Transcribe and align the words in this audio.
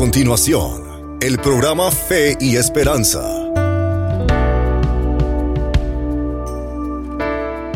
continuación, 0.00 1.18
el 1.20 1.36
programa 1.36 1.90
Fe 1.90 2.34
y 2.40 2.56
Esperanza. 2.56 3.20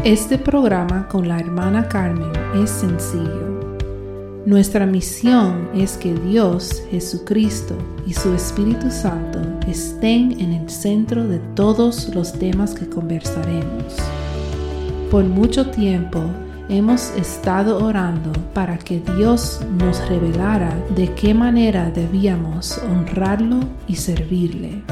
Este 0.04 0.38
programa 0.38 1.06
con 1.06 1.28
la 1.28 1.38
hermana 1.38 1.86
Carmen 1.86 2.32
es 2.54 2.70
sencillo. 2.70 3.60
Nuestra 4.46 4.86
misión 4.86 5.68
es 5.74 5.98
que 5.98 6.14
Dios, 6.14 6.82
Jesucristo 6.90 7.76
y 8.06 8.14
su 8.14 8.32
Espíritu 8.32 8.90
Santo 8.90 9.40
estén 9.68 10.40
en 10.40 10.54
el 10.54 10.70
centro 10.70 11.28
de 11.28 11.40
todos 11.54 12.08
los 12.14 12.32
temas 12.32 12.72
que 12.72 12.88
conversaremos. 12.88 13.96
Por 15.10 15.24
mucho 15.24 15.70
tiempo 15.70 16.22
hemos 16.68 17.10
estado 17.10 17.84
orando 17.84 18.32
para 18.52 18.78
que 18.78 19.00
Dios 19.16 19.60
nos 19.78 20.06
revelara 20.08 20.74
de 20.94 21.12
qué 21.14 21.34
manera 21.34 21.90
debíamos 21.90 22.78
honrarlo 22.78 23.60
y 23.86 23.96
servirle. 23.96 24.82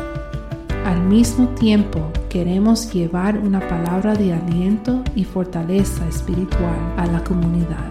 Al 0.85 1.01
mismo 1.03 1.49
tiempo 1.49 2.11
queremos 2.29 2.93
llevar 2.93 3.39
una 3.39 3.61
palabra 3.61 4.15
de 4.15 4.33
aliento 4.33 5.03
y 5.15 5.25
fortaleza 5.25 6.07
espiritual 6.09 6.79
a 6.97 7.07
la 7.07 7.23
comunidad. 7.25 7.91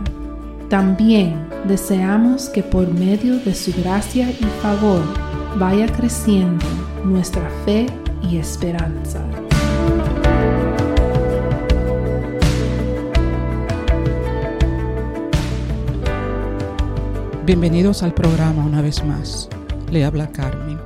También 0.70 1.48
deseamos 1.66 2.50
que 2.50 2.64
por 2.64 2.94
medio 2.94 3.38
de 3.40 3.54
su 3.56 3.74
gracia 3.82 4.30
y 4.30 4.46
favor 4.62 5.04
vaya 5.58 5.88
creciendo 5.88 6.66
nuestra 7.04 7.50
fe 7.66 7.88
y 8.30 8.38
esperanza. 8.38 9.22
Bienvenidos 17.44 18.04
al 18.04 18.14
programa 18.14 18.64
una 18.64 18.84
vez 18.84 19.04
más. 19.04 19.50
Le 19.92 20.06
habla 20.06 20.32
Carmen. 20.32 20.80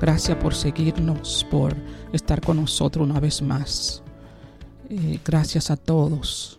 Gracias 0.00 0.36
por 0.38 0.52
seguirnos, 0.52 1.46
por 1.48 1.76
estar 2.12 2.40
con 2.40 2.56
nosotros 2.56 3.08
una 3.08 3.20
vez 3.20 3.40
más. 3.42 4.02
Eh, 4.90 5.20
gracias 5.24 5.70
a 5.70 5.76
todos. 5.76 6.58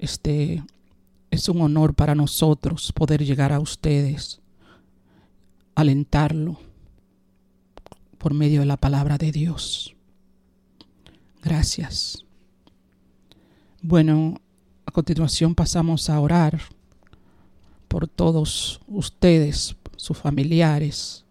Este 0.00 0.60
es 1.30 1.48
un 1.48 1.60
honor 1.60 1.94
para 1.94 2.16
nosotros 2.16 2.90
poder 2.90 3.24
llegar 3.24 3.52
a 3.52 3.60
ustedes, 3.60 4.40
alentarlo 5.76 6.58
por 8.18 8.34
medio 8.34 8.60
de 8.60 8.66
la 8.66 8.76
palabra 8.76 9.18
de 9.18 9.30
Dios. 9.30 9.94
Gracias. 11.44 12.24
Bueno, 13.80 14.34
a 14.84 14.90
continuación 14.90 15.54
pasamos 15.54 16.10
a 16.10 16.18
orar 16.18 16.60
por 17.92 18.08
todos 18.08 18.80
ustedes, 18.88 19.76
sus 19.96 20.16
familiares, 20.16 21.26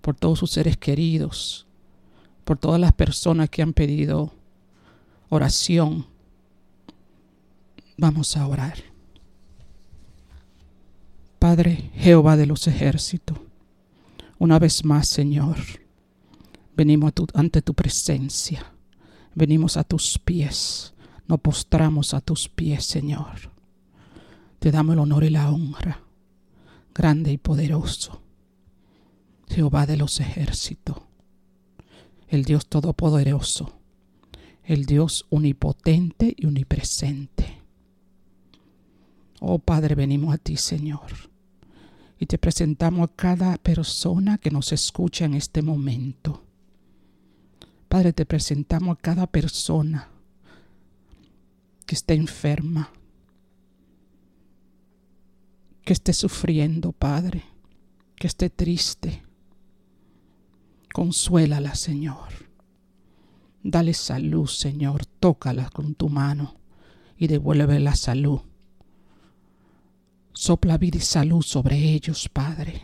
por 0.00 0.16
todos 0.16 0.38
sus 0.38 0.50
seres 0.50 0.78
queridos, 0.78 1.66
por 2.46 2.56
todas 2.56 2.80
las 2.80 2.94
personas 2.94 3.50
que 3.50 3.60
han 3.60 3.74
pedido 3.74 4.32
oración. 5.28 6.06
Vamos 7.98 8.38
a 8.38 8.46
orar. 8.46 8.78
Padre 11.38 11.90
Jehová 11.94 12.38
de 12.38 12.46
los 12.46 12.66
ejércitos, 12.68 13.36
una 14.38 14.58
vez 14.58 14.86
más, 14.86 15.08
Señor, 15.08 15.58
venimos 16.74 17.12
ante 17.34 17.60
tu 17.60 17.74
presencia, 17.74 18.72
venimos 19.34 19.76
a 19.76 19.84
tus 19.84 20.18
pies, 20.18 20.94
nos 21.26 21.38
postramos 21.40 22.14
a 22.14 22.22
tus 22.22 22.48
pies, 22.48 22.86
Señor 22.86 23.57
te 24.58 24.70
damos 24.70 24.94
el 24.94 25.00
honor 25.00 25.24
y 25.24 25.30
la 25.30 25.50
honra, 25.50 26.02
grande 26.94 27.32
y 27.32 27.38
poderoso, 27.38 28.20
Jehová 29.48 29.86
de 29.86 29.96
los 29.96 30.20
ejércitos, 30.20 30.98
el 32.28 32.44
Dios 32.44 32.66
todopoderoso, 32.66 33.78
el 34.64 34.84
Dios 34.84 35.26
unipotente 35.30 36.34
y 36.36 36.46
unipresente. 36.46 37.62
Oh 39.40 39.58
Padre, 39.58 39.94
venimos 39.94 40.34
a 40.34 40.38
ti, 40.38 40.56
Señor, 40.56 41.30
y 42.18 42.26
te 42.26 42.38
presentamos 42.38 43.08
a 43.08 43.12
cada 43.14 43.56
persona 43.56 44.38
que 44.38 44.50
nos 44.50 44.72
escucha 44.72 45.24
en 45.24 45.34
este 45.34 45.62
momento. 45.62 46.42
Padre, 47.88 48.12
te 48.12 48.26
presentamos 48.26 48.98
a 48.98 49.00
cada 49.00 49.26
persona 49.26 50.08
que 51.86 51.94
está 51.94 52.12
enferma, 52.12 52.92
que 55.88 55.94
esté 55.94 56.12
sufriendo, 56.12 56.92
Padre, 56.92 57.44
que 58.16 58.26
esté 58.26 58.50
triste. 58.50 59.22
Consuélala, 60.92 61.74
Señor. 61.76 62.28
Dale 63.62 63.94
salud, 63.94 64.46
Señor. 64.48 65.06
Tócala 65.06 65.70
con 65.70 65.94
tu 65.94 66.10
mano 66.10 66.56
y 67.16 67.26
devuelve 67.26 67.80
la 67.80 67.96
salud. 67.96 68.40
Sopla 70.34 70.76
vida 70.76 70.98
y 70.98 71.00
salud 71.00 71.40
sobre 71.40 71.78
ellos, 71.78 72.28
Padre. 72.28 72.82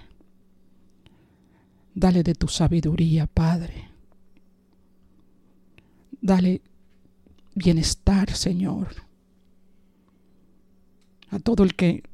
Dale 1.95 2.23
de 2.23 2.35
tu 2.35 2.49
sabiduría, 2.49 3.27
Padre. 3.27 3.91
Dale 6.23 6.63
bienestar, 7.55 8.31
Señor. 8.31 8.89
A 11.29 11.39
todo 11.39 11.65
el 11.65 11.75
que 11.75 12.14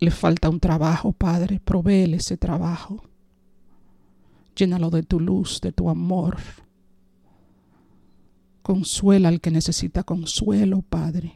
le 0.00 0.10
falta 0.10 0.48
un 0.48 0.60
trabajo, 0.60 1.12
Padre, 1.12 1.60
provéele 1.60 2.18
ese 2.18 2.36
trabajo. 2.36 3.02
Llénalo 4.54 4.90
de 4.90 5.02
tu 5.02 5.20
luz, 5.20 5.60
de 5.60 5.72
tu 5.72 5.88
amor. 5.88 6.38
Consuela 8.62 9.28
al 9.28 9.40
que 9.40 9.50
necesita 9.50 10.02
consuelo, 10.02 10.82
Padre. 10.82 11.34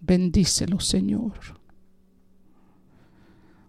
Bendícelo, 0.00 0.80
Señor. 0.80 1.32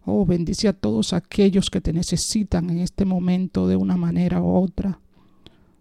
Oh, 0.06 0.26
bendice 0.26 0.70
a 0.70 0.74
todos 0.74 1.12
aquellos 1.12 1.70
que 1.70 1.82
te 1.82 1.92
necesitan 1.92 2.70
en 2.70 2.80
este 2.80 3.04
momento 3.04 3.68
de 3.68 3.76
una 3.76 3.98
manera 3.98 4.42
u 4.42 4.56
otra. 4.56 5.00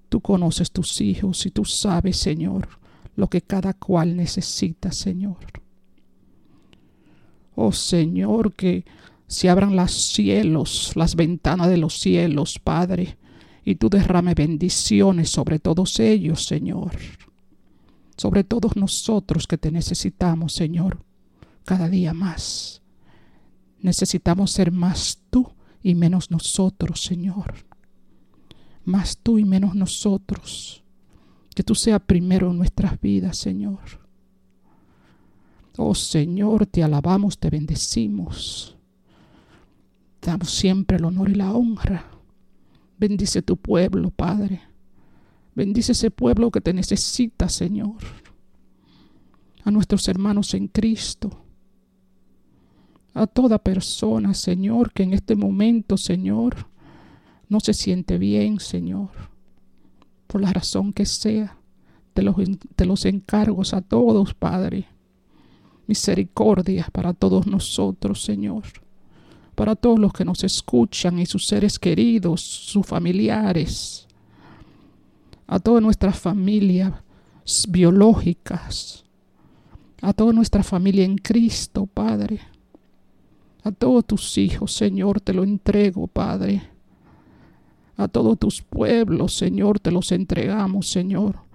Tú 0.08 0.20
conoces 0.20 0.72
tus 0.72 1.00
hijos 1.00 1.46
y 1.46 1.50
tú 1.50 1.64
sabes, 1.64 2.16
Señor, 2.16 2.68
lo 3.14 3.28
que 3.28 3.42
cada 3.42 3.74
cual 3.74 4.16
necesita, 4.16 4.90
Señor. 4.90 5.36
Oh 7.56 7.72
Señor, 7.72 8.52
que 8.52 8.84
se 9.26 9.48
abran 9.48 9.74
los 9.74 9.90
cielos, 10.12 10.92
las 10.94 11.16
ventanas 11.16 11.68
de 11.68 11.78
los 11.78 11.98
cielos, 11.98 12.60
Padre, 12.62 13.18
y 13.64 13.74
tú 13.74 13.88
derrame 13.88 14.34
bendiciones 14.34 15.30
sobre 15.30 15.58
todos 15.58 15.98
ellos, 15.98 16.44
Señor. 16.44 16.92
Sobre 18.16 18.44
todos 18.44 18.76
nosotros 18.76 19.46
que 19.46 19.58
te 19.58 19.72
necesitamos, 19.72 20.52
Señor, 20.52 21.02
cada 21.64 21.88
día 21.88 22.14
más. 22.14 22.82
Necesitamos 23.80 24.52
ser 24.52 24.70
más 24.70 25.18
tú 25.30 25.50
y 25.82 25.94
menos 25.94 26.30
nosotros, 26.30 27.02
Señor. 27.02 27.54
Más 28.84 29.18
tú 29.18 29.38
y 29.38 29.44
menos 29.44 29.74
nosotros. 29.74 30.84
Que 31.54 31.62
tú 31.62 31.74
seas 31.74 32.02
primero 32.06 32.50
en 32.50 32.58
nuestras 32.58 33.00
vidas, 33.00 33.38
Señor. 33.38 34.05
Oh 35.76 35.94
Señor, 35.94 36.66
te 36.66 36.82
alabamos, 36.82 37.38
te 37.38 37.50
bendecimos. 37.50 38.76
Damos 40.22 40.50
siempre 40.50 40.96
el 40.96 41.04
honor 41.04 41.28
y 41.28 41.34
la 41.34 41.52
honra. 41.52 42.06
Bendice 42.98 43.42
tu 43.42 43.58
pueblo, 43.58 44.10
Padre. 44.10 44.62
Bendice 45.54 45.92
ese 45.92 46.10
pueblo 46.10 46.50
que 46.50 46.62
te 46.62 46.72
necesita, 46.72 47.48
Señor. 47.50 47.98
A 49.64 49.70
nuestros 49.70 50.08
hermanos 50.08 50.54
en 50.54 50.68
Cristo. 50.68 51.42
A 53.12 53.26
toda 53.26 53.58
persona, 53.58 54.32
Señor, 54.32 54.92
que 54.92 55.02
en 55.02 55.12
este 55.12 55.36
momento, 55.36 55.98
Señor, 55.98 56.68
no 57.48 57.60
se 57.60 57.74
siente 57.74 58.16
bien, 58.16 58.60
Señor. 58.60 59.10
Por 60.26 60.40
la 60.40 60.52
razón 60.52 60.92
que 60.94 61.04
sea. 61.04 61.58
Te 62.14 62.22
los, 62.22 62.36
te 62.74 62.86
los 62.86 63.04
encargos 63.04 63.74
a 63.74 63.82
todos, 63.82 64.32
Padre 64.32 64.86
misericordia 65.86 66.88
para 66.92 67.12
todos 67.12 67.46
nosotros, 67.46 68.22
Señor. 68.22 68.64
Para 69.54 69.74
todos 69.74 69.98
los 69.98 70.12
que 70.12 70.24
nos 70.24 70.44
escuchan 70.44 71.18
y 71.18 71.26
sus 71.26 71.46
seres 71.46 71.78
queridos, 71.78 72.40
sus 72.40 72.86
familiares. 72.86 74.06
A 75.46 75.58
toda 75.58 75.80
nuestra 75.80 76.12
familia 76.12 77.02
biológicas. 77.68 79.04
A 80.02 80.12
toda 80.12 80.32
nuestra 80.32 80.62
familia 80.62 81.04
en 81.04 81.16
Cristo, 81.16 81.86
Padre. 81.86 82.40
A 83.64 83.72
todos 83.72 84.04
tus 84.04 84.36
hijos, 84.38 84.72
Señor, 84.72 85.20
te 85.20 85.32
lo 85.32 85.42
entrego, 85.42 86.06
Padre. 86.06 86.62
A 87.96 88.08
todos 88.08 88.38
tus 88.38 88.60
pueblos, 88.60 89.34
Señor, 89.34 89.80
te 89.80 89.90
los 89.90 90.12
entregamos, 90.12 90.88
Señor 90.90 91.45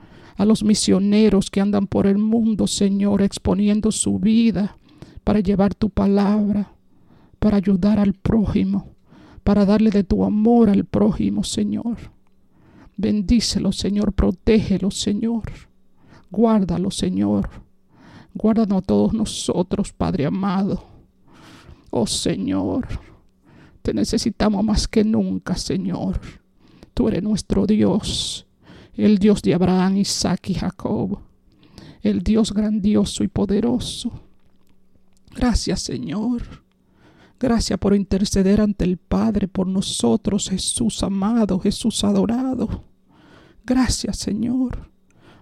a 0.41 0.45
los 0.45 0.63
misioneros 0.63 1.51
que 1.51 1.61
andan 1.61 1.85
por 1.85 2.07
el 2.07 2.17
mundo, 2.17 2.65
Señor, 2.65 3.21
exponiendo 3.21 3.91
su 3.91 4.17
vida 4.17 4.75
para 5.23 5.39
llevar 5.39 5.75
tu 5.75 5.91
palabra, 5.91 6.73
para 7.37 7.57
ayudar 7.57 7.99
al 7.99 8.15
prójimo, 8.15 8.87
para 9.43 9.67
darle 9.67 9.91
de 9.91 10.03
tu 10.03 10.23
amor 10.23 10.71
al 10.71 10.83
prójimo, 10.85 11.43
Señor. 11.43 11.95
Bendícelo, 12.97 13.71
Señor, 13.71 14.13
protégelo, 14.13 14.89
Señor. 14.89 15.43
Guárdalo, 16.31 16.89
Señor. 16.89 17.47
Guárdanos 18.33 18.79
a 18.79 18.81
todos 18.81 19.13
nosotros, 19.13 19.93
Padre 19.93 20.25
amado. 20.25 20.83
Oh 21.91 22.07
Señor, 22.07 22.87
te 23.83 23.93
necesitamos 23.93 24.65
más 24.65 24.87
que 24.87 25.03
nunca, 25.03 25.55
Señor. 25.55 26.19
Tú 26.95 27.09
eres 27.09 27.21
nuestro 27.21 27.67
Dios, 27.67 28.47
el 28.93 29.17
Dios 29.17 29.41
de 29.41 29.53
Abraham, 29.53 29.97
Isaac 29.97 30.49
y 30.49 30.53
Jacob, 30.55 31.19
el 32.01 32.21
Dios 32.21 32.53
grandioso 32.53 33.23
y 33.23 33.27
poderoso. 33.27 34.11
Gracias, 35.35 35.81
Señor. 35.81 36.43
Gracias 37.39 37.79
por 37.79 37.95
interceder 37.95 38.61
ante 38.61 38.85
el 38.85 38.97
Padre 38.97 39.47
por 39.47 39.65
nosotros, 39.65 40.49
Jesús 40.49 41.01
amado, 41.01 41.59
Jesús 41.59 42.03
adorado. 42.03 42.83
Gracias, 43.65 44.17
Señor, 44.17 44.91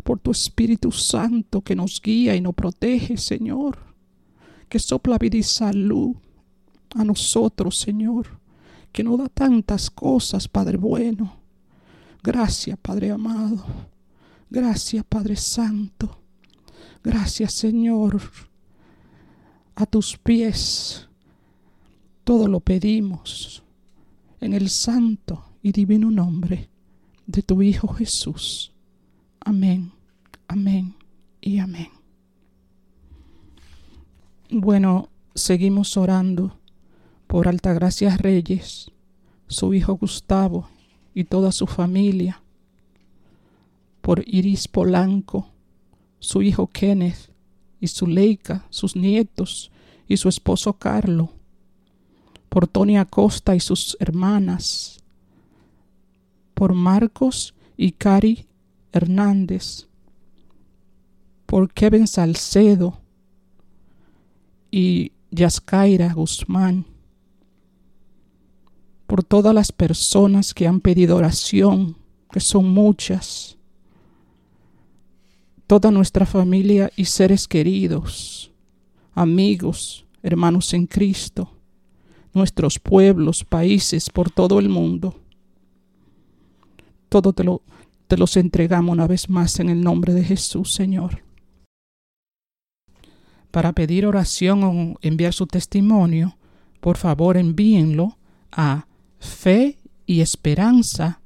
por 0.04 0.20
tu 0.20 0.32
Espíritu 0.32 0.92
Santo 0.92 1.62
que 1.62 1.76
nos 1.76 2.02
guía 2.02 2.36
y 2.36 2.42
nos 2.42 2.56
protege, 2.56 3.18
Señor, 3.18 3.78
que 4.70 4.80
sopla 4.80 5.18
vida 5.18 5.38
y 5.38 5.44
salud 5.44 6.16
a 6.96 7.04
nosotros, 7.04 7.80
Señor, 7.80 8.40
que 8.92 9.04
nos 9.04 9.18
da 9.18 9.28
tantas 9.28 9.90
cosas, 9.90 10.48
Padre 10.48 10.78
bueno. 10.78 11.39
Gracias, 12.22 12.78
Padre 12.80 13.12
amado. 13.12 13.64
Gracias, 14.50 15.06
Padre 15.06 15.36
Santo. 15.36 16.22
Gracias, 17.04 17.54
Señor. 17.54 18.22
A 19.76 19.86
tus 19.86 20.18
pies 20.18 21.08
todo 22.26 22.48
lo 22.48 22.60
pedimos 22.60 23.64
en 24.42 24.54
el 24.54 24.70
santo 24.70 25.46
y 25.64 25.72
divino 25.72 26.12
nombre 26.12 26.70
de 27.26 27.42
tu 27.42 27.62
Hijo 27.62 27.88
Jesús. 27.88 28.74
Amén, 29.40 29.92
amén 30.48 30.96
y 31.40 31.60
amén. 31.60 31.90
Bueno, 34.52 35.10
seguimos 35.34 35.96
orando 35.96 36.60
por 37.28 37.48
Altagracia 37.48 38.18
Reyes, 38.18 38.92
su 39.48 39.74
hijo 39.74 39.94
Gustavo 39.96 40.70
y 41.14 41.26
toda 41.26 41.52
su 41.52 41.68
familia, 41.68 42.42
por 44.02 44.24
Iris 44.28 44.68
Polanco, 44.68 45.50
su 46.20 46.42
hijo 46.42 46.68
Kenneth 46.68 47.32
y 47.80 47.88
su 47.88 48.08
Leica, 48.08 48.66
sus 48.70 48.96
nietos 48.96 49.72
y 50.08 50.18
su 50.18 50.30
esposo 50.30 50.74
Carlo, 50.74 51.32
por 52.50 52.68
Tony 52.68 52.98
Acosta 52.98 53.56
y 53.56 53.60
sus 53.60 53.96
hermanas, 54.00 55.00
por 56.54 56.74
Marcos 56.74 57.54
y 57.78 57.92
Cari 57.92 58.48
Hernández, 58.92 59.88
por 61.46 61.72
Kevin 61.72 62.08
Salcedo 62.08 63.00
y 64.72 65.14
Yascaira 65.32 66.14
Guzmán, 66.14 66.86
por 69.10 69.24
todas 69.24 69.56
las 69.56 69.72
personas 69.72 70.54
que 70.54 70.68
han 70.68 70.82
pedido 70.82 71.16
oración, 71.16 71.98
que 72.32 72.40
son 72.40 72.70
muchas, 72.70 73.58
toda 75.66 75.90
nuestra 75.90 76.28
familia 76.28 76.92
y 76.96 77.06
seres 77.06 77.48
queridos, 77.48 78.52
amigos, 79.16 80.06
hermanos 80.22 80.76
en 80.76 80.86
Cristo 80.86 81.50
nuestros 82.36 82.78
pueblos, 82.78 83.44
países, 83.44 84.12
por 84.12 84.30
todo 84.30 84.60
el 84.60 84.70
mundo. 84.70 85.16
Todo 87.10 87.34
te, 87.34 87.44
lo, 87.44 87.64
te 88.08 88.16
los 88.16 88.38
entregamos 88.38 88.94
una 88.94 89.08
vez 89.08 89.28
más 89.28 89.60
en 89.60 89.70
el 89.70 89.82
nombre 89.82 90.14
de 90.14 90.24
Jesús, 90.24 90.76
Señor. 90.76 91.24
Para 93.50 93.74
pedir 93.74 94.06
oración 94.06 94.64
o 94.64 95.00
enviar 95.02 95.34
su 95.34 95.48
testimonio, 95.48 96.38
por 96.80 96.98
favor 96.98 97.36
envíenlo 97.36 98.20
a 98.52 98.86
fe 99.20 99.78
y 100.06 100.22
esperanza 100.22 101.22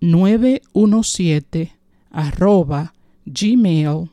917 0.00 1.72
arroba 2.10 2.94
gmail.com 3.26 4.10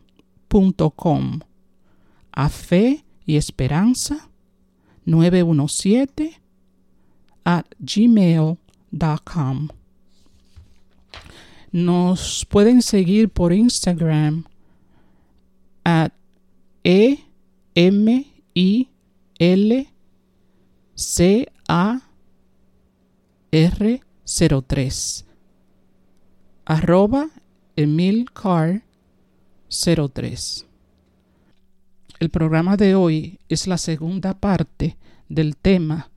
a 2.31 2.49
fe 2.49 3.03
y 3.25 3.35
esperanza 3.37 4.29
917 5.05 6.39
at 7.43 7.65
gmail.com. 7.79 9.69
Nos 11.71 12.45
pueden 12.45 12.81
seguir 12.81 13.29
por 13.29 13.53
Instagram 13.53 14.45
at 15.83 16.13
e 16.83 17.19
m 17.73 18.25
i 18.53 18.89
l 19.39 19.87
c 20.95 21.47
a 21.67 22.06
r 23.57 24.01
03 24.23 25.25
arroba 26.65 27.29
emilcar 27.75 28.83
03 29.67 30.65
el 32.19 32.29
programa 32.29 32.77
de 32.77 32.93
hoy 32.93 33.39
es 33.49 33.65
la 33.65 33.79
segunda 33.79 34.35
parte 34.35 34.95
del 35.27 35.57
tema 35.57 36.11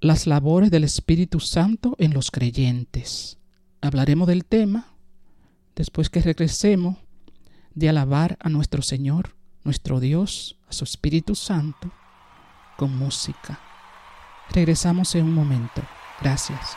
Las 0.00 0.26
labores 0.26 0.72
del 0.72 0.82
Espíritu 0.82 1.38
Santo 1.38 1.94
en 1.98 2.12
los 2.12 2.32
creyentes. 2.32 3.38
Hablaremos 3.80 4.26
del 4.26 4.44
tema 4.44 4.96
después 5.76 6.10
que 6.10 6.22
regresemos 6.22 6.96
de 7.74 7.88
alabar 7.88 8.36
a 8.40 8.48
nuestro 8.48 8.82
Señor, 8.82 9.36
nuestro 9.62 10.00
Dios, 10.00 10.58
a 10.68 10.72
su 10.72 10.82
Espíritu 10.82 11.36
Santo, 11.36 11.92
con 12.76 12.96
música. 12.96 13.60
Regresamos 14.50 15.14
en 15.14 15.26
un 15.26 15.34
momento. 15.34 15.82
Gracias. 16.20 16.76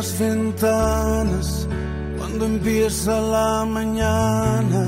Las 0.00 0.18
ventanas 0.18 1.68
cuando 2.16 2.46
empieza 2.46 3.20
la 3.20 3.66
mañana, 3.66 4.82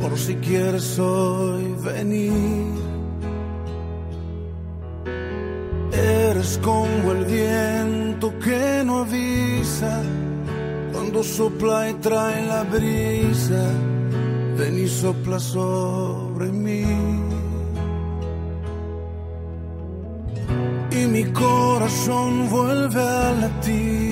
por 0.00 0.16
si 0.16 0.36
quieres 0.36 0.96
hoy 0.96 1.74
venir. 1.84 2.72
Eres 5.92 6.60
como 6.62 7.10
el 7.16 7.24
viento 7.24 8.32
que 8.38 8.84
no 8.86 9.00
avisa 9.00 9.94
cuando 10.92 11.24
sopla 11.24 11.90
y 11.90 11.94
trae 11.94 12.46
la 12.46 12.62
brisa. 12.62 13.64
Ven 14.56 14.78
y 14.84 14.86
sopla 14.86 15.40
sobre 15.40 16.46
mí. 16.52 16.84
Y 20.92 21.06
mi 21.06 21.24
corazón 21.32 22.48
vuelve 22.50 23.00
a 23.00 23.32
latir 23.32 24.11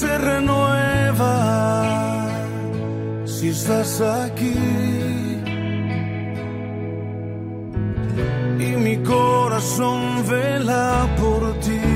se 0.00 0.16
renueva 0.16 1.34
si 3.24 3.48
estás 3.48 4.00
aquí. 4.00 4.54
y 8.60 8.70
mi 8.86 8.96
corazón 9.14 10.00
vela 10.28 11.06
por 11.20 11.42
ti, 11.60 11.86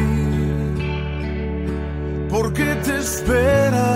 porque 2.31 2.67
te 2.85 2.95
espera, 2.99 3.91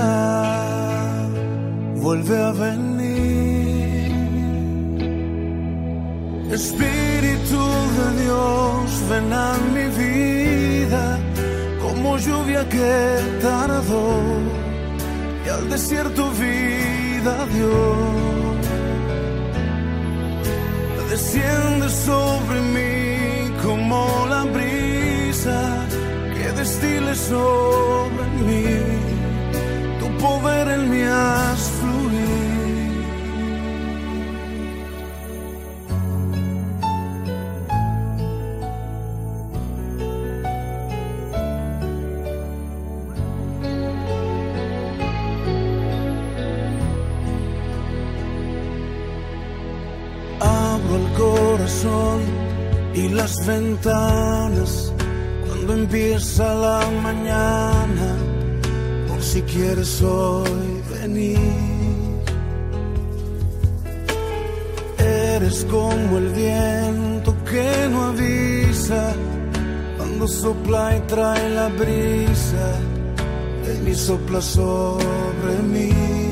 vuelve 1.97 2.37
a 2.49 2.53
venir. 2.53 4.13
Espíritu 6.59 7.63
de 7.99 8.07
Dios, 8.23 8.85
ven 9.11 9.33
que 12.77 13.39
tardó, 13.41 14.09
y 15.45 15.49
al 15.49 15.71
desierto 15.71 16.31
vida 16.33 17.35
dio 17.55 18.17
desciende 21.11 21.89
sobre 21.89 22.61
mí 22.75 23.51
como 23.65 24.27
la 24.29 24.43
brisa 24.45 25.59
que 26.37 26.53
destile 26.61 27.15
sobre 27.15 28.27
mí. 28.47 28.67
Tu 30.01 30.07
poder 30.25 30.69
en 30.77 30.91
mí 30.91 31.03
haz 31.03 31.66
corazón 51.67 52.21
y 52.95 53.09
las 53.09 53.45
ventanas 53.45 54.93
cuando 55.47 55.75
empieza 55.75 56.55
la 56.55 56.81
mañana, 57.03 58.17
por 59.09 59.21
si 59.21 59.43
quieres 59.43 60.01
hoy 60.01 60.83
venir. 61.01 61.39
Eres 64.99 65.67
como 65.69 66.19
el 66.19 66.29
viento 66.29 67.35
que 67.45 67.89
no 67.91 68.05
avisa 68.05 69.13
cuando 69.97 70.29
sopla 70.29 70.97
y 70.97 71.01
trae 71.09 71.51
la 71.51 71.69
brisa, 71.69 72.67
ven 73.67 73.89
y 73.89 73.95
sopla 73.95 74.41
sobre 74.41 75.63
mí. 75.65 76.26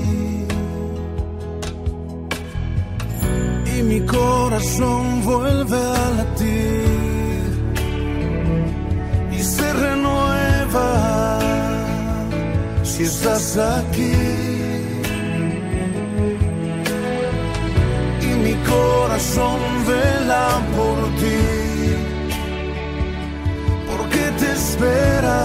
Mi 3.88 4.01
corazón 4.01 5.23
vuelve 5.25 5.77
a 5.77 6.11
latir 6.18 7.44
y 9.31 9.38
se 9.42 9.73
renueva 9.73 10.90
si 12.83 13.03
estás 13.05 13.57
aquí. 13.57 14.14
Y 18.23 18.31
mi 18.44 18.55
corazón 18.73 19.61
vela 19.87 20.47
por 20.77 20.99
ti, 21.20 21.42
porque 23.90 24.23
te 24.40 24.53
espera, 24.53 25.40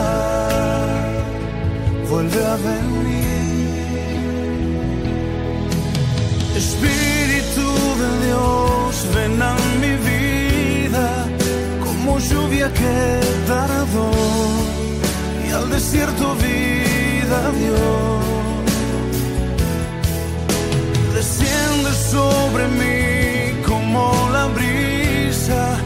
vuelve 2.09 2.45
a 2.45 2.55
venir. 2.55 2.89
Dios, 8.25 9.07
ven 9.15 9.41
a 9.41 9.55
mi 9.81 9.93
vida 10.09 11.07
como 11.83 12.19
lluvia 12.19 12.71
que 12.73 13.19
tardó 13.47 14.11
y 15.47 15.51
al 15.51 15.69
desierto 15.69 16.35
vida 16.35 17.39
dio. 17.59 18.19
Desciende 21.13 21.91
sobre 22.11 22.67
mí 22.79 23.61
como 23.67 24.29
la 24.31 24.45
brisa 24.57 25.77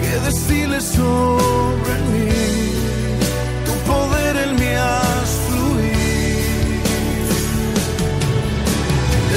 que 0.00 0.12
destile 0.26 0.80
sobre 0.80 1.94
mí. 2.10 2.30
Tu 3.66 3.72
poder 3.90 4.34
en 4.44 4.52
mí 4.60 4.72
haz 4.74 5.30
fluir. 5.46 6.82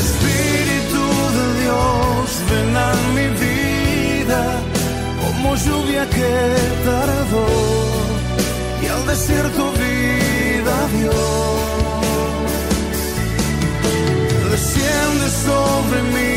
Espíritu 0.03 1.03
de 1.37 1.45
Dios, 1.61 1.94
como 5.45 5.55
lluvia 5.57 6.09
que 6.09 6.55
tardó 6.85 7.47
y 8.81 8.87
al 8.87 9.05
desierto 9.07 9.71
vida 9.73 10.75
dio. 10.95 11.11
Desciende 14.51 15.27
sobre 15.45 16.01
mí 16.13 16.35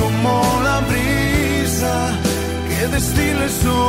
como 0.00 0.60
la 0.62 0.80
brisa 0.80 1.94
que 2.68 2.88
destile 2.88 3.48
sobre 3.62 3.79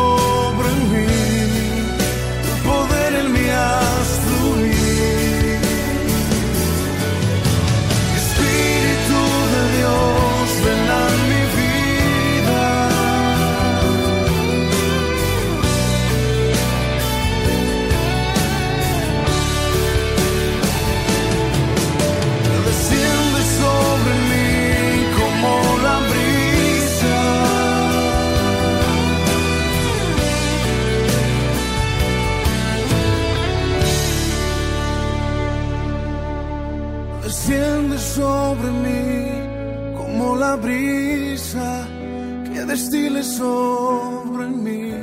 destile 42.71 43.21
sobre 43.21 44.47
mí. 44.47 44.93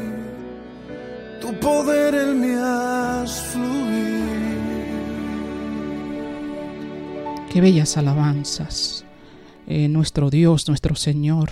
Tu 1.39 1.49
poder 1.61 2.35
mí 2.35 2.53
haz 2.55 3.43
fluir. 3.53 4.89
Qué 7.53 7.61
bellas 7.61 7.99
alabanzas. 7.99 9.05
Eh, 9.67 9.89
nuestro 9.89 10.31
Dios, 10.31 10.67
nuestro 10.69 10.95
Señor, 10.95 11.51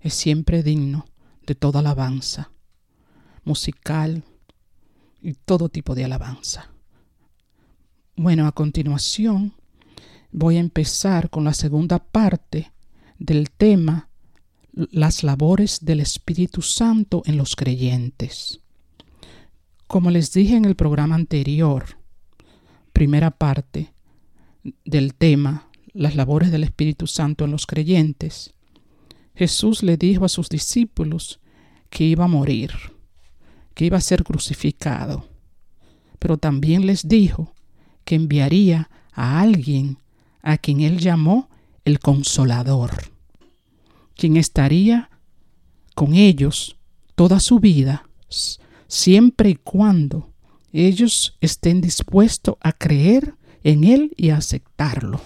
es 0.00 0.14
siempre 0.14 0.62
digno 0.62 1.06
de 1.44 1.56
toda 1.56 1.80
alabanza, 1.80 2.52
musical 3.42 4.22
y 5.20 5.34
todo 5.34 5.68
tipo 5.68 5.96
de 5.96 6.04
alabanza. 6.04 6.70
Bueno, 8.14 8.46
a 8.46 8.52
continuación 8.52 9.54
voy 10.30 10.58
a 10.58 10.60
empezar 10.60 11.30
con 11.30 11.42
la 11.42 11.52
segunda 11.52 11.98
parte 11.98 12.70
del 13.18 13.50
tema 13.50 14.08
las 14.72 15.22
labores 15.22 15.84
del 15.84 16.00
Espíritu 16.00 16.62
Santo 16.62 17.22
en 17.26 17.36
los 17.36 17.56
creyentes. 17.56 18.60
Como 19.86 20.10
les 20.10 20.32
dije 20.32 20.56
en 20.56 20.64
el 20.64 20.76
programa 20.76 21.14
anterior, 21.14 21.98
primera 22.92 23.30
parte 23.30 23.92
del 24.84 25.14
tema 25.14 25.68
las 25.92 26.16
labores 26.16 26.50
del 26.50 26.64
Espíritu 26.64 27.06
Santo 27.06 27.44
en 27.44 27.50
los 27.50 27.66
creyentes, 27.66 28.54
Jesús 29.34 29.82
le 29.82 29.96
dijo 29.96 30.24
a 30.24 30.30
sus 30.30 30.48
discípulos 30.48 31.40
que 31.90 32.04
iba 32.04 32.24
a 32.24 32.28
morir, 32.28 32.72
que 33.74 33.84
iba 33.84 33.98
a 33.98 34.00
ser 34.00 34.24
crucificado 34.24 35.32
pero 36.22 36.36
también 36.36 36.86
les 36.86 37.08
dijo 37.08 37.52
que 38.04 38.14
enviaría 38.14 38.88
a 39.12 39.40
alguien 39.40 39.98
a 40.40 40.56
quien 40.56 40.80
él 40.80 41.00
llamó 41.00 41.48
el 41.84 41.98
consolador, 41.98 43.11
quien 44.22 44.36
estaría 44.36 45.10
con 45.96 46.14
ellos 46.14 46.76
toda 47.16 47.40
su 47.40 47.58
vida, 47.58 48.08
siempre 48.86 49.50
y 49.50 49.56
cuando 49.56 50.32
ellos 50.72 51.36
estén 51.40 51.80
dispuestos 51.80 52.54
a 52.60 52.70
creer 52.70 53.34
en 53.64 53.82
Él 53.82 54.14
y 54.16 54.30
a 54.30 54.36
aceptarlo. 54.36 55.20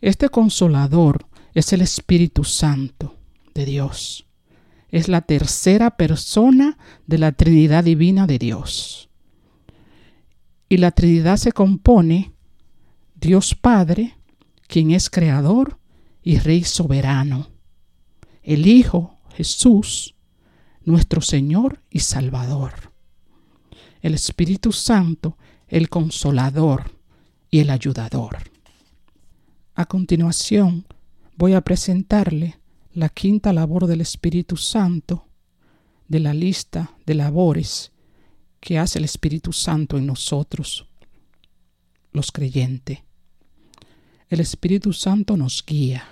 Este 0.00 0.30
consolador 0.30 1.28
es 1.54 1.72
el 1.72 1.82
Espíritu 1.82 2.42
Santo 2.42 3.14
de 3.54 3.66
Dios. 3.66 4.26
Es 4.88 5.06
la 5.06 5.20
tercera 5.20 5.96
persona 5.96 6.76
de 7.06 7.18
la 7.18 7.30
Trinidad 7.30 7.84
Divina 7.84 8.26
de 8.26 8.40
Dios. 8.40 9.10
Y 10.68 10.78
la 10.78 10.90
Trinidad 10.90 11.36
se 11.36 11.52
compone 11.52 12.32
Dios 13.14 13.54
Padre, 13.54 14.16
quien 14.66 14.90
es 14.90 15.08
Creador 15.08 15.78
y 16.22 16.38
Rey 16.38 16.64
soberano. 16.64 17.48
El 18.42 18.66
Hijo, 18.66 19.18
Jesús, 19.34 20.14
nuestro 20.84 21.20
Señor 21.20 21.82
y 21.90 22.00
Salvador. 22.00 22.92
El 24.00 24.14
Espíritu 24.14 24.72
Santo, 24.72 25.36
el 25.68 25.88
Consolador 25.88 26.98
y 27.50 27.60
el 27.60 27.70
Ayudador. 27.70 28.38
A 29.74 29.86
continuación, 29.86 30.86
voy 31.36 31.54
a 31.54 31.60
presentarle 31.60 32.58
la 32.92 33.08
quinta 33.08 33.52
labor 33.52 33.86
del 33.86 34.00
Espíritu 34.00 34.56
Santo 34.56 35.26
de 36.08 36.20
la 36.20 36.34
lista 36.34 36.94
de 37.06 37.14
labores 37.14 37.92
que 38.60 38.78
hace 38.78 38.98
el 38.98 39.04
Espíritu 39.06 39.52
Santo 39.52 39.96
en 39.96 40.06
nosotros, 40.06 40.86
los 42.12 42.30
creyentes. 42.30 42.98
El 44.32 44.40
Espíritu 44.40 44.94
Santo 44.94 45.36
nos 45.36 45.62
guía. 45.62 46.08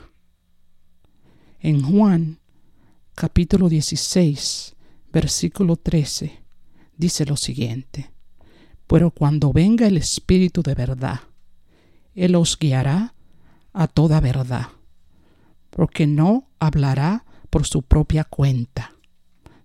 En 1.59 1.81
Juan 1.81 2.39
capítulo 3.15 3.71
16, 3.71 4.77
versículo 5.11 5.77
13, 5.77 6.31
dice 6.99 7.25
lo 7.25 7.39
siguiente, 7.39 8.11
Pero 8.87 9.11
cuando 9.11 9.55
venga 9.55 9.87
el 9.87 9.97
Espíritu 9.97 10.61
de 10.61 10.75
verdad, 10.75 11.21
Él 12.15 12.35
os 12.35 12.59
guiará 12.59 13.15
a 13.73 13.89
toda 13.89 14.21
verdad, 14.21 14.69
porque 15.71 16.07
no 16.07 16.51
hablará 16.59 17.25
por 17.49 17.67
su 17.67 17.81
propia 17.81 18.25
cuenta, 18.25 18.93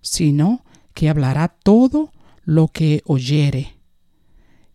sino 0.00 0.64
que 0.94 1.10
hablará 1.10 1.48
todo 1.48 2.10
lo 2.46 2.68
que 2.68 3.02
oyere, 3.04 3.76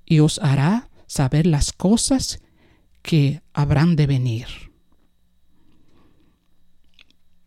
y 0.06 0.20
os 0.20 0.38
hará 0.38 0.92
saber 1.08 1.48
las 1.48 1.74
cosas 1.74 2.41
que 3.02 3.42
habrán 3.54 3.96
de 3.96 4.08
venir. 4.08 4.48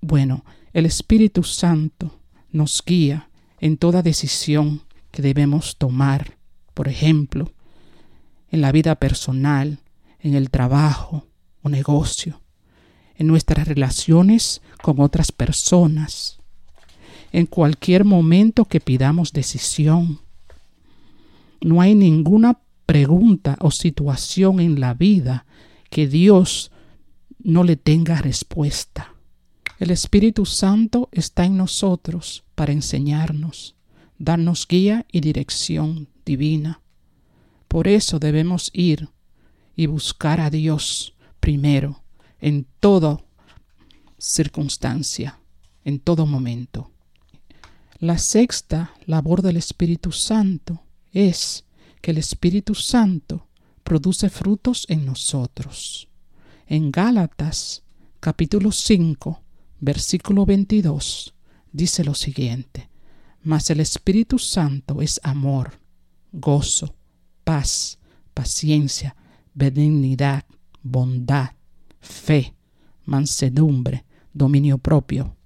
Bueno, 0.01 0.45
el 0.73 0.87
Espíritu 0.87 1.43
Santo 1.43 2.21
nos 2.51 2.83
guía 2.85 3.31
en 3.59 3.77
toda 3.77 4.03
decisión 4.03 4.83
que 5.11 5.23
debemos 5.23 5.77
tomar, 5.77 6.37
por 6.75 6.89
ejemplo, 6.89 7.53
en 8.51 8.61
la 8.61 8.73
vida 8.73 8.97
personal, 8.97 9.79
en 10.21 10.35
el 10.35 10.51
trabajo 10.51 11.27
o 11.63 11.69
negocio, 11.69 12.41
en 13.17 13.27
nuestras 13.27 13.67
relaciones 13.67 14.61
con 14.83 15.01
otras 15.01 15.33
personas, 15.33 16.41
en 17.33 17.47
cualquier 17.47 18.05
momento 18.05 18.65
que 18.65 18.81
pidamos 18.81 19.33
decisión. 19.33 20.21
No 21.61 21.81
hay 21.81 21.95
ninguna 21.95 22.61
pregunta 22.87 23.57
o 23.61 23.71
situación 23.71 24.61
en 24.61 24.81
la 24.81 24.95
vida 24.95 25.47
que 25.91 26.07
Dios 26.07 26.71
no 27.39 27.65
le 27.65 27.77
tenga 27.77 28.17
respuesta. 28.17 29.15
El 29.79 29.91
Espíritu 29.91 30.47
Santo 30.47 31.09
está 31.13 31.45
en 31.45 31.57
nosotros 31.57 32.45
para 32.55 32.73
enseñarnos, 32.73 33.75
darnos 34.19 34.67
guía 34.67 35.07
y 35.11 35.21
dirección 35.21 36.09
divina. 36.25 36.81
Por 37.69 37.89
eso 37.89 38.19
debemos 38.19 38.71
ir 38.73 39.09
y 39.77 39.87
buscar 39.87 40.41
a 40.41 40.51
Dios 40.51 41.15
primero 41.41 42.03
en 42.41 42.67
toda 42.81 43.19
circunstancia, 44.19 45.41
en 45.85 45.99
todo 45.99 46.25
momento. 46.25 46.91
La 47.99 48.19
sexta 48.19 48.93
labor 49.07 49.43
del 49.43 49.57
Espíritu 49.57 50.13
Santo 50.13 50.83
es 51.13 51.65
que 52.05 52.11
el 52.11 52.19
Espíritu 52.19 52.75
Santo 52.75 53.49
produce 53.83 54.29
frutos 54.29 54.85
en 54.91 55.07
nosotros. 55.07 56.07
En 56.67 56.93
Gálatas 56.93 57.83
capítulo 58.21 58.73
5, 58.73 59.41
versículo 59.81 60.45
22, 60.45 61.35
dice 61.73 62.05
lo 62.05 62.13
siguiente, 62.13 62.91
Mas 63.43 63.71
el 63.71 63.81
Espíritu 63.81 64.39
Santo 64.39 65.01
es 65.01 65.19
amor, 65.23 65.81
gozo, 66.31 66.95
paz, 67.43 67.99
paciencia, 68.35 69.17
benignidad, 69.55 70.45
bondad, 70.83 71.53
fe, 72.01 72.55
mansedumbre, 73.07 74.05
dominio 74.35 74.77
propio. 74.77 75.37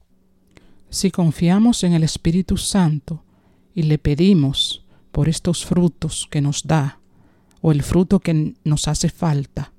Si 0.91 1.13
confiamos 1.13 1.85
en 1.85 1.93
el 1.93 2.03
Espíritu 2.03 2.57
Santo 2.57 3.23
y 3.77 3.85
le 3.85 3.99
pedimos 3.99 4.85
por 5.19 5.29
estos 5.29 5.67
frutos 5.67 6.29
que 6.31 6.41
nos 6.41 6.65
da 6.69 7.01
o 7.61 7.73
el 7.73 7.83
fruto 7.83 8.21
que 8.21 8.55
nos 8.63 8.87
hace 8.87 9.09
falta, 9.09 9.73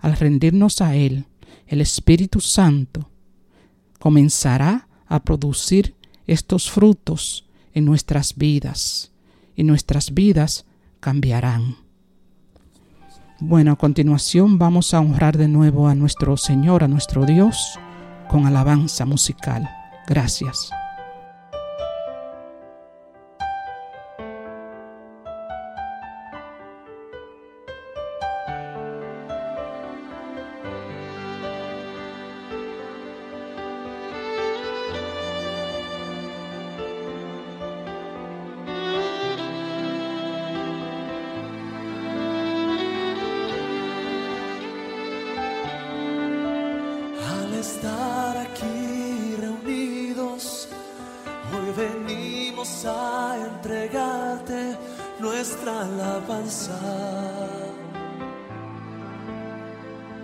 al 0.00 0.16
rendirnos 0.16 0.80
a 0.80 0.96
Él, 0.96 1.26
el 1.68 1.80
Espíritu 1.80 2.40
Santo 2.40 3.08
comenzará 4.00 4.88
a 5.06 5.22
producir 5.22 5.94
estos 6.26 6.68
frutos 6.68 7.46
en 7.72 7.84
nuestras 7.84 8.34
vidas 8.34 9.12
y 9.54 9.62
nuestras 9.62 10.14
vidas 10.14 10.64
cambiarán. 10.98 11.76
Bueno, 13.38 13.70
a 13.70 13.76
continuación 13.76 14.58
vamos 14.58 14.94
a 14.94 15.00
honrar 15.00 15.38
de 15.38 15.46
nuevo 15.46 15.86
a 15.86 15.94
nuestro 15.94 16.36
Señor, 16.36 16.82
a 16.82 16.88
nuestro 16.88 17.24
Dios, 17.24 17.78
con 18.28 18.46
alabanza 18.46 19.06
musical. 19.06 19.70
Gracias. 20.08 20.72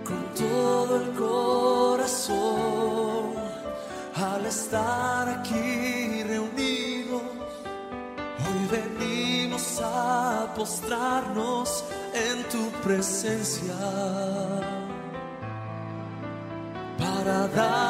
Con 0.03 0.33
todo 0.35 0.97
el 0.97 1.11
corazón, 1.15 2.35
al 4.15 4.45
estar 4.45 5.29
aquí 5.29 6.23
reunidos, 6.23 7.21
hoy 8.45 8.67
venimos 8.69 9.79
a 9.81 10.53
postrarnos 10.57 11.85
en 12.13 12.43
tu 12.49 12.69
presencia 12.83 13.75
para 16.97 17.47
dártelo. 17.47 17.88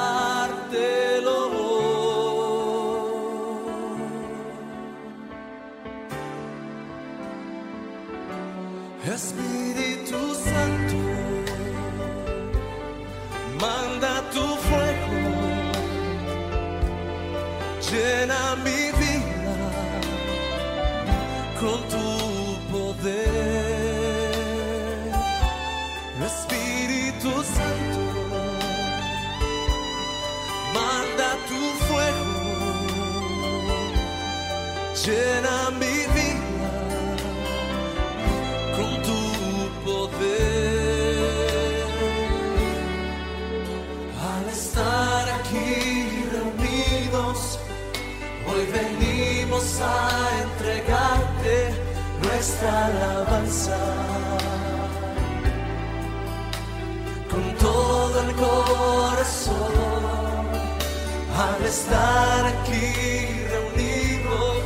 al 61.40 61.64
estar 61.64 62.46
aquí 62.46 63.48
reunidos, 63.50 64.64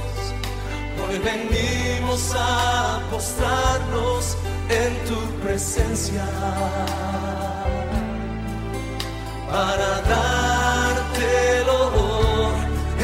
hoy 1.03 1.19
venimos 1.19 2.33
a 2.35 2.99
postrarnos 3.11 4.35
en 4.69 4.91
tu 5.07 5.19
presencia 5.43 6.25
para 9.51 10.01
darte 10.01 11.61
el 11.61 11.69
honor, 11.69 12.53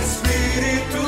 Espíritu. 0.03 0.98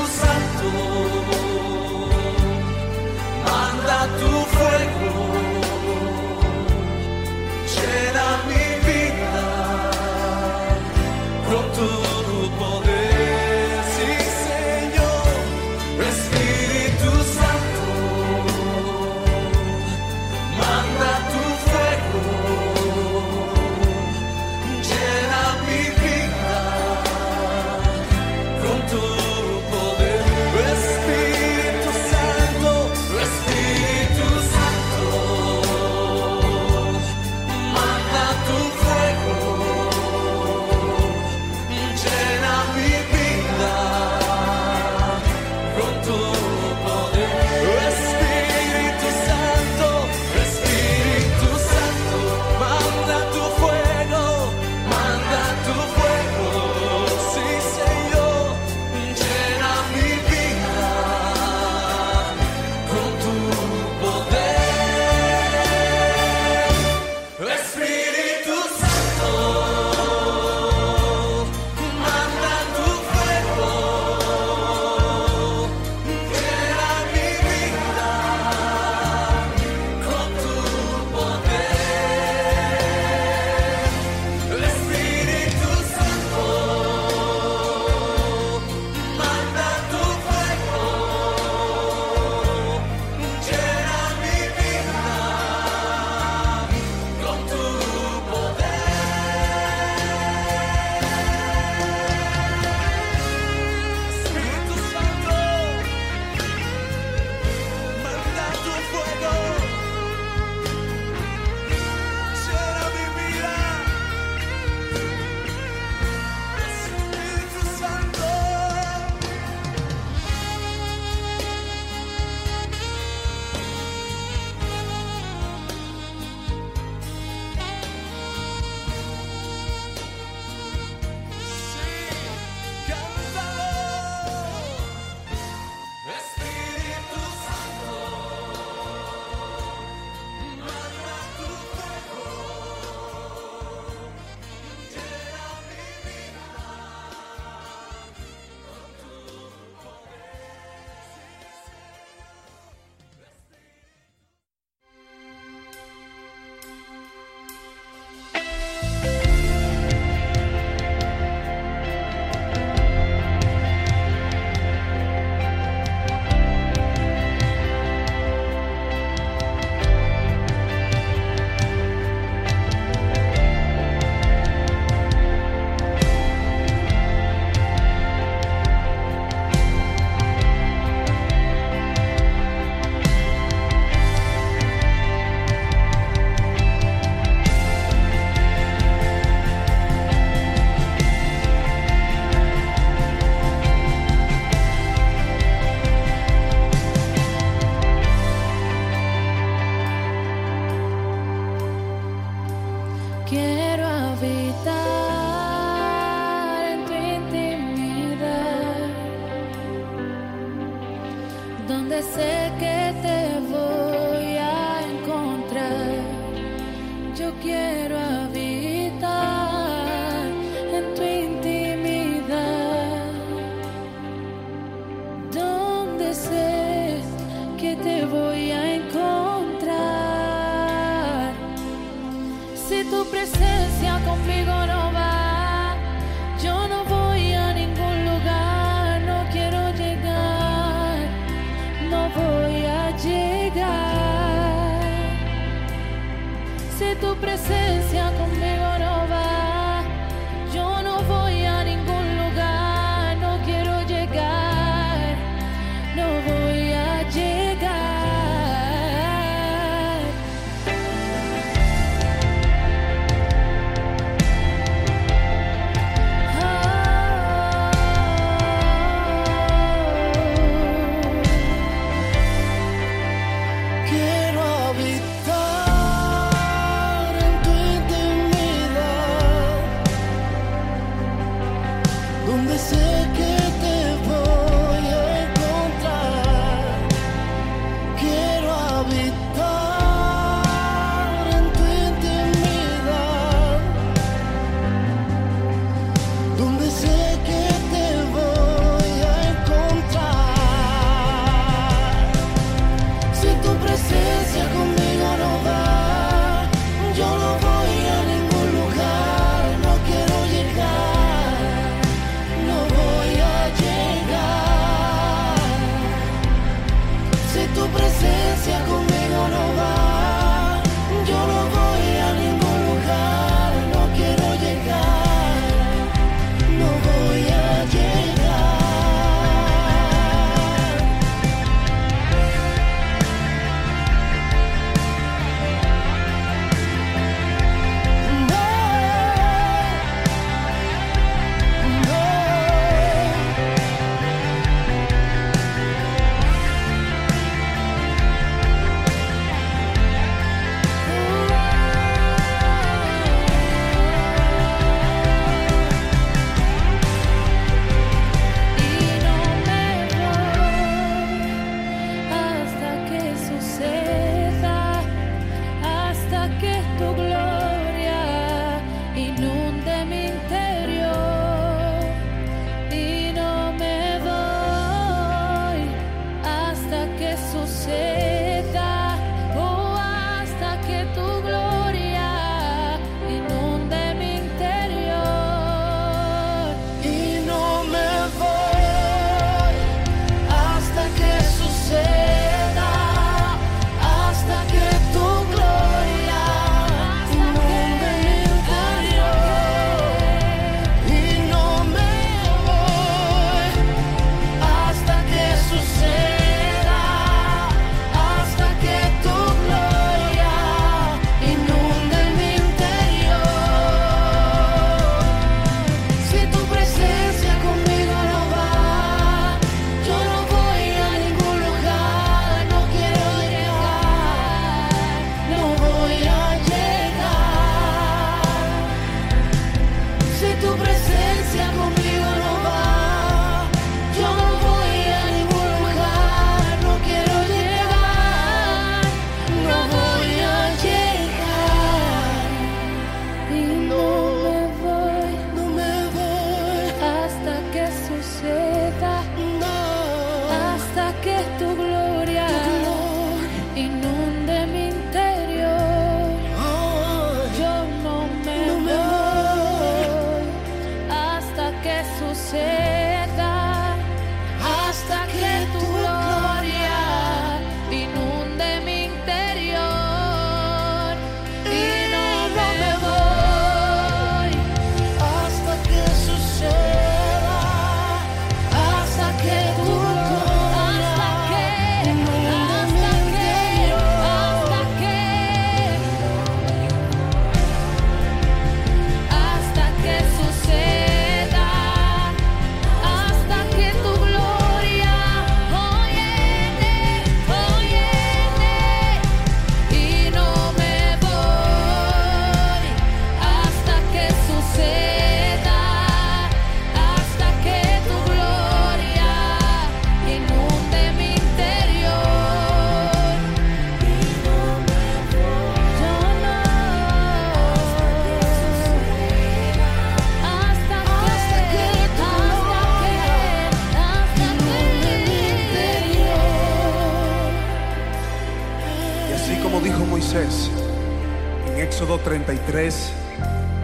23, 532.42 532.94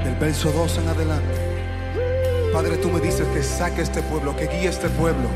del 0.04 0.16
verso 0.16 0.52
2 0.52 0.78
en 0.78 0.88
adelante. 0.88 2.52
Padre, 2.54 2.78
tú 2.78 2.90
me 2.90 3.00
dices 3.00 3.28
que 3.34 3.42
saque 3.42 3.82
este 3.82 4.02
pueblo, 4.04 4.36
que 4.36 4.48
guíe 4.48 4.68
este 4.68 4.90
pueblo, 4.90 5.30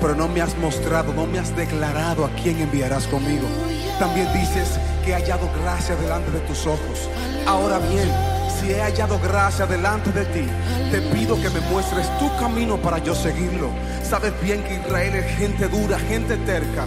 pero 0.00 0.14
no 0.14 0.28
me 0.28 0.40
has 0.40 0.56
mostrado, 0.58 1.12
no 1.12 1.26
me 1.26 1.38
has 1.38 1.54
declarado 1.54 2.24
a 2.24 2.30
quién 2.30 2.58
enviarás 2.58 3.06
conmigo. 3.06 3.46
También 3.98 4.32
dices 4.32 4.78
que 5.04 5.12
he 5.12 5.14
hallado 5.14 5.48
gracia 5.62 5.94
delante 5.96 6.30
de 6.32 6.40
tus 6.40 6.66
ojos. 6.66 7.08
Ahora 7.46 7.78
bien, 7.78 8.08
si 8.58 8.72
he 8.72 8.80
hallado 8.80 9.20
gracia 9.20 9.66
delante 9.66 10.10
de 10.10 10.24
ti, 10.24 10.46
te 10.90 11.00
pido 11.00 11.40
que 11.40 11.50
me 11.50 11.60
muestres 11.70 12.06
tu 12.18 12.28
camino 12.38 12.76
para 12.76 12.98
yo 12.98 13.14
seguirlo. 13.14 13.70
Sabes 14.02 14.32
bien 14.42 14.64
que 14.64 14.76
Israel 14.76 15.14
es 15.14 15.36
gente 15.36 15.68
dura, 15.68 15.98
gente 15.98 16.36
terca. 16.38 16.86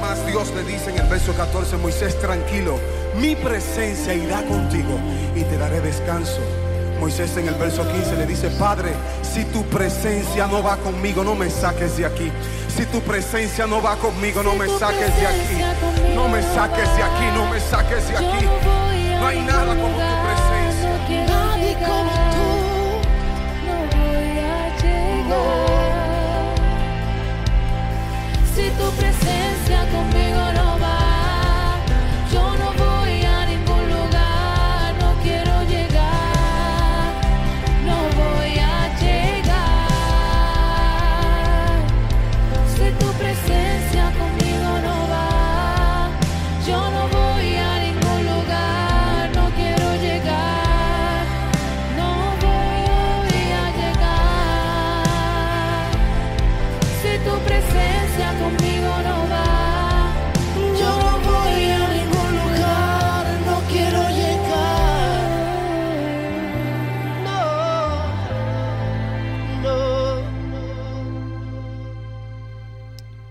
Mas 0.00 0.24
Dios 0.26 0.52
le 0.54 0.62
dice 0.62 0.90
en 0.90 0.98
el 0.98 1.08
verso 1.08 1.34
14, 1.34 1.76
Moisés, 1.76 2.18
tranquilo 2.20 2.78
mi 3.16 3.34
presencia 3.36 4.14
irá 4.14 4.42
contigo 4.42 4.98
y 5.34 5.42
te 5.42 5.58
daré 5.58 5.80
descanso. 5.80 6.40
Moisés 7.00 7.36
en 7.38 7.48
el 7.48 7.54
verso 7.54 7.82
15 7.90 8.16
le 8.16 8.26
dice, 8.26 8.50
Padre, 8.50 8.92
si 9.22 9.44
tu 9.46 9.64
presencia 9.64 10.46
no 10.46 10.62
va 10.62 10.76
conmigo, 10.76 11.24
no 11.24 11.34
me 11.34 11.48
saques 11.48 11.96
de 11.96 12.04
aquí. 12.04 12.30
Si 12.68 12.84
tu 12.86 13.00
presencia 13.00 13.66
no 13.66 13.80
va 13.82 13.96
conmigo, 13.96 14.42
no 14.42 14.54
me 14.54 14.68
saques 14.78 15.16
de 15.16 15.26
aquí. 15.26 16.14
No 16.14 16.28
me 16.28 16.42
saques 16.42 16.96
de 16.96 17.02
aquí, 17.02 17.26
no 17.34 17.46
me 17.46 17.58
saques 17.58 18.06
de 18.08 18.16
aquí. 18.16 18.46
No 19.18 19.26
hay 19.26 19.40
nada 19.40 19.74
como 19.74 19.96
tu 19.96 20.16
presencia. 20.26 20.90
Nadie 21.26 21.74
como 21.74 22.12
tú. 22.34 22.48
No 23.66 23.76
voy 23.96 24.38
a 24.38 24.68
llegar. 24.82 25.50
Si 28.54 28.70
tu 28.70 28.90
presencia 28.92 29.39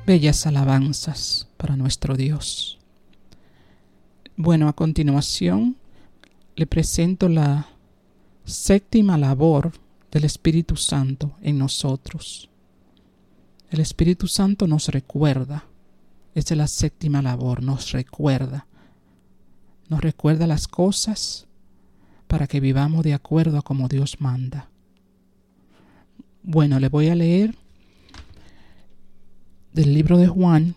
Bellas 0.09 0.47
alabanzas 0.47 1.47
para 1.55 1.75
nuestro 1.75 2.15
Dios. 2.15 2.79
Bueno, 4.35 4.67
a 4.67 4.73
continuación 4.73 5.75
le 6.55 6.65
presento 6.65 7.29
la 7.29 7.67
séptima 8.43 9.19
labor 9.19 9.71
del 10.11 10.23
Espíritu 10.23 10.77
Santo 10.77 11.33
en 11.43 11.59
nosotros. 11.59 12.49
El 13.69 13.81
Espíritu 13.81 14.25
Santo 14.25 14.65
nos 14.65 14.87
recuerda, 14.87 15.65
esa 16.33 16.55
es 16.55 16.57
la 16.57 16.67
séptima 16.67 17.21
labor, 17.21 17.61
nos 17.61 17.91
recuerda. 17.91 18.65
Nos 19.89 20.01
recuerda 20.01 20.47
las 20.47 20.67
cosas 20.67 21.45
para 22.27 22.47
que 22.47 22.59
vivamos 22.59 23.03
de 23.03 23.13
acuerdo 23.13 23.59
a 23.59 23.61
como 23.61 23.87
Dios 23.87 24.19
manda. 24.19 24.71
Bueno, 26.41 26.79
le 26.79 26.89
voy 26.89 27.09
a 27.09 27.15
leer 27.15 27.53
del 29.73 29.93
libro 29.93 30.17
de 30.17 30.27
Juan, 30.27 30.75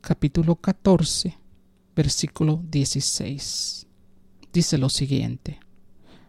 capítulo 0.00 0.54
14, 0.54 1.36
versículo 1.96 2.62
16. 2.70 3.86
Dice 4.52 4.78
lo 4.78 4.88
siguiente, 4.88 5.58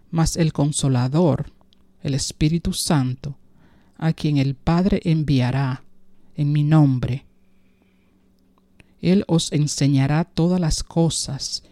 mas 0.09 0.35
el 0.35 0.51
consolador, 0.51 1.51
el 2.01 2.15
Espíritu 2.15 2.73
Santo, 2.73 3.37
a 3.97 4.13
quien 4.13 4.37
el 4.37 4.55
Padre 4.55 4.99
enviará 5.03 5.83
en 6.35 6.51
mi 6.51 6.63
nombre, 6.63 7.25
Él 8.99 9.23
os 9.27 9.51
enseñará 9.51 10.23
todas 10.23 10.59
las 10.59 10.83
cosas 10.83 11.63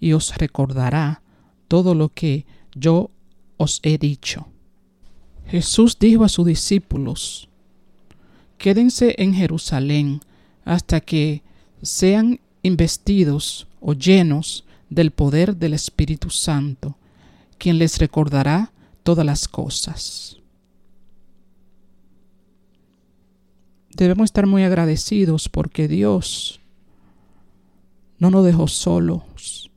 y 0.00 0.14
os 0.14 0.36
recordará 0.36 1.22
todo 1.68 1.94
lo 1.94 2.08
que 2.08 2.44
yo 2.74 3.10
os 3.56 3.78
he 3.84 3.98
dicho. 3.98 4.48
Jesús 5.46 5.96
dijo 5.98 6.24
a 6.24 6.28
sus 6.28 6.44
discípulos, 6.44 7.45
quédense 8.58 9.14
en 9.18 9.34
Jerusalén 9.34 10.20
hasta 10.64 11.00
que 11.00 11.42
sean 11.82 12.40
investidos 12.62 13.66
o 13.80 13.92
llenos 13.92 14.64
del 14.90 15.10
poder 15.10 15.56
del 15.56 15.74
Espíritu 15.74 16.30
Santo, 16.30 16.96
quien 17.58 17.78
les 17.78 17.98
recordará 17.98 18.72
todas 19.02 19.24
las 19.24 19.48
cosas. 19.48 20.38
Debemos 23.96 24.26
estar 24.26 24.46
muy 24.46 24.62
agradecidos 24.62 25.48
porque 25.48 25.88
Dios 25.88 26.60
no 28.18 28.30
nos 28.30 28.44
dejó 28.44 28.68
solos. 28.68 29.70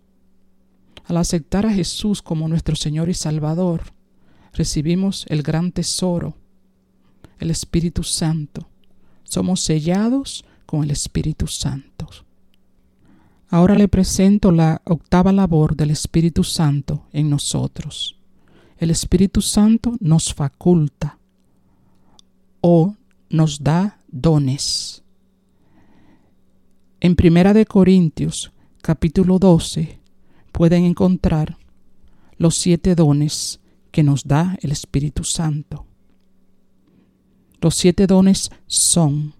Al 1.06 1.18
aceptar 1.18 1.66
a 1.66 1.74
Jesús 1.74 2.22
como 2.22 2.48
nuestro 2.48 2.76
Señor 2.76 3.10
y 3.10 3.14
Salvador, 3.14 3.94
recibimos 4.54 5.26
el 5.30 5.42
gran 5.42 5.72
tesoro, 5.72 6.36
el 7.40 7.52
Espíritu 7.52 8.04
Santo. 8.04 8.68
Somos 9.24 9.62
sellados 9.62 10.46
con 10.66 10.84
el 10.84 10.92
Espíritu 10.92 11.48
Santo. 11.48 12.08
Ahora 13.50 13.74
le 13.74 13.88
presento 13.88 14.52
la 14.52 14.82
octava 14.86 15.32
labor 15.32 15.76
del 15.76 15.90
Espíritu 15.90 16.44
Santo 16.44 17.08
en 17.12 17.30
nosotros. 17.30 18.20
El 18.78 18.92
Espíritu 18.92 19.42
Santo 19.42 19.96
nos 20.00 20.34
faculta 20.34 21.18
o 22.62 22.96
nos 23.30 23.64
da 23.64 23.98
dones. 24.08 25.04
En 27.00 27.16
Primera 27.16 27.54
de 27.54 27.66
Corintios, 27.66 28.52
capítulo 28.82 29.40
12, 29.40 30.00
pueden 30.52 30.84
encontrar 30.84 31.58
los 32.38 32.56
siete 32.56 32.94
dones 32.94 33.60
que 33.92 34.04
nos 34.04 34.26
da 34.26 34.58
el 34.62 34.72
Espíritu 34.72 35.24
Santo. 35.24 35.89
Los 37.62 37.76
siete 37.76 38.08
dones 38.08 38.52
son 38.68 39.34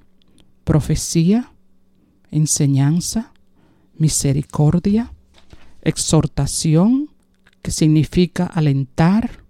profecía, 0.64 1.52
enseñanza, 2.32 3.32
misericordia, 3.98 5.14
exhortación, 5.82 7.10
que 7.62 7.72
significa 7.72 8.46
alentar, 8.46 9.44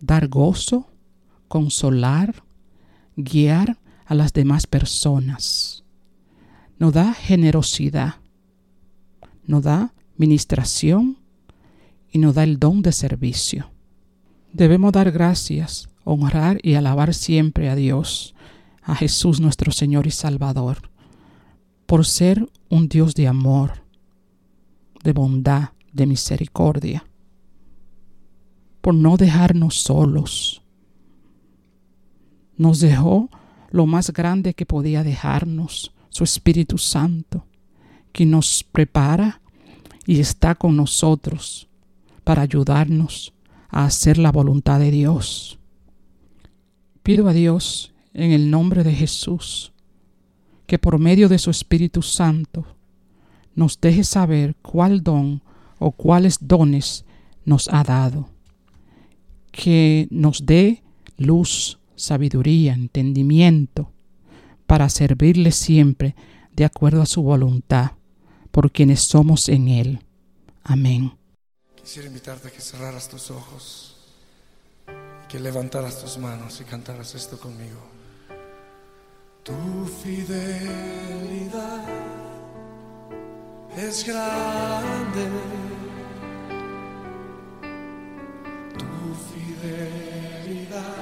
dar 0.00 0.28
gozo, 0.28 0.88
consolar, 1.48 2.42
guiar 3.16 3.78
a 4.06 4.14
las 4.14 4.32
demás 4.32 4.66
personas. 4.66 5.84
Nos 6.78 6.92
da 6.92 7.12
generosidad, 7.12 8.16
nos 9.46 9.62
da 9.62 9.92
ministración 10.16 11.18
y 12.12 12.18
nos 12.18 12.34
da 12.34 12.44
el 12.44 12.58
don 12.58 12.82
de 12.82 12.92
servicio. 12.92 13.70
Debemos 14.52 14.92
dar 14.92 15.10
gracias, 15.12 15.88
honrar 16.10 16.58
y 16.62 16.74
alabar 16.74 17.14
siempre 17.14 17.68
a 17.68 17.76
Dios, 17.76 18.34
a 18.82 18.94
Jesús 18.94 19.40
nuestro 19.40 19.72
Señor 19.72 20.06
y 20.06 20.10
Salvador, 20.10 20.90
por 21.86 22.06
ser 22.06 22.48
un 22.68 22.88
Dios 22.88 23.14
de 23.14 23.28
amor, 23.28 23.84
de 25.02 25.12
bondad, 25.12 25.70
de 25.92 26.06
misericordia, 26.06 27.04
por 28.80 28.94
no 28.94 29.16
dejarnos 29.16 29.80
solos. 29.80 30.62
Nos 32.56 32.80
dejó 32.80 33.30
lo 33.70 33.86
más 33.86 34.12
grande 34.12 34.54
que 34.54 34.66
podía 34.66 35.02
dejarnos, 35.02 35.92
su 36.08 36.24
Espíritu 36.24 36.76
Santo, 36.78 37.46
que 38.12 38.26
nos 38.26 38.64
prepara 38.64 39.40
y 40.06 40.18
está 40.18 40.56
con 40.56 40.76
nosotros 40.76 41.68
para 42.24 42.42
ayudarnos 42.42 43.32
a 43.68 43.84
hacer 43.84 44.18
la 44.18 44.32
voluntad 44.32 44.80
de 44.80 44.90
Dios 44.90 45.59
pido 47.10 47.26
a 47.26 47.32
Dios 47.32 47.92
en 48.14 48.30
el 48.30 48.52
nombre 48.52 48.84
de 48.84 48.92
Jesús 48.92 49.72
que 50.68 50.78
por 50.78 51.00
medio 51.00 51.28
de 51.28 51.40
su 51.40 51.50
Espíritu 51.50 52.02
Santo 52.02 52.64
nos 53.56 53.80
deje 53.80 54.04
saber 54.04 54.54
cuál 54.62 55.02
don 55.02 55.42
o 55.80 55.90
cuáles 55.90 56.38
dones 56.40 57.04
nos 57.44 57.66
ha 57.66 57.82
dado, 57.82 58.28
que 59.50 60.06
nos 60.12 60.46
dé 60.46 60.84
luz, 61.16 61.80
sabiduría, 61.96 62.74
entendimiento, 62.74 63.90
para 64.68 64.88
servirle 64.88 65.50
siempre 65.50 66.14
de 66.54 66.64
acuerdo 66.64 67.02
a 67.02 67.06
su 67.06 67.22
voluntad, 67.22 67.90
por 68.52 68.70
quienes 68.70 69.00
somos 69.00 69.48
en 69.48 69.66
Él. 69.66 69.98
Amén. 70.62 71.12
Quisiera 71.74 72.06
invitarte 72.06 72.46
a 72.46 72.50
que 72.52 72.60
cerraras 72.60 73.08
tus 73.08 73.32
ojos 73.32 73.99
que 75.30 75.38
levantaras 75.38 76.00
tus 76.00 76.18
manos 76.18 76.60
y 76.60 76.64
cantaras 76.64 77.14
esto 77.14 77.38
conmigo. 77.38 77.78
Tu 79.44 79.86
fidelidad 80.02 81.84
es 83.76 84.04
grande. 84.04 85.28
Tu 88.76 89.14
fidelidad 89.30 90.96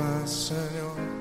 face, 0.00 0.48
Seigneur. 0.48 1.19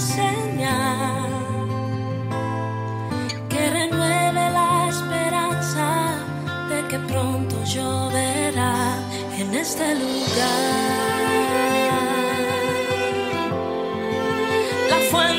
Señal 0.00 1.30
que 3.48 3.70
renueve 3.70 4.50
la 4.50 4.88
esperanza 4.88 6.14
de 6.68 6.86
que 6.88 6.98
pronto 7.00 7.56
lloverá 7.64 8.96
en 9.38 9.54
este 9.54 9.94
lugar. 9.94 11.18
La 14.90 14.98
fuente 15.10 15.37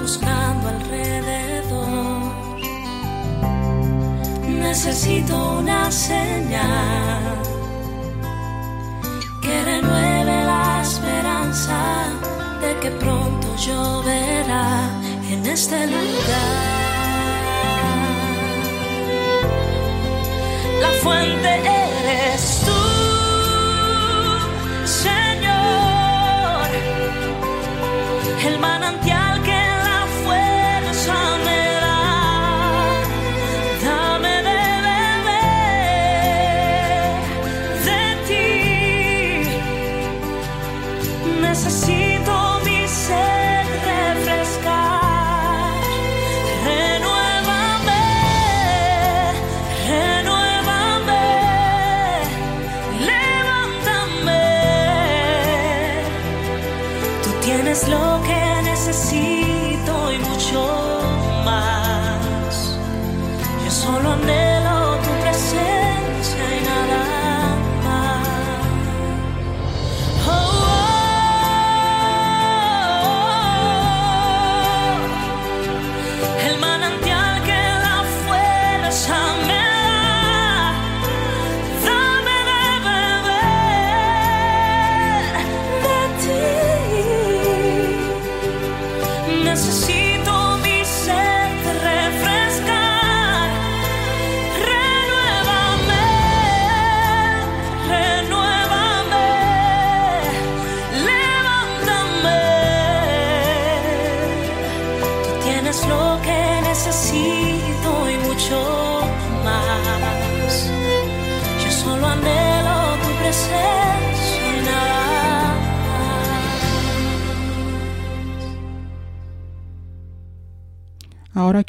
buscando 0.00 0.68
alrededor. 0.68 2.32
Necesito 4.48 5.58
una 5.58 5.90
señal 5.90 7.36
que 9.42 9.64
renueve 9.64 10.44
la 10.44 10.82
esperanza 10.82 11.78
de 12.60 12.76
que 12.80 12.90
pronto 12.92 13.56
lloverá 13.56 14.88
en 15.30 15.46
este 15.46 15.86
lugar. 15.86 16.80
La 20.80 20.90
fuente 21.02 21.48
eres 21.58 21.79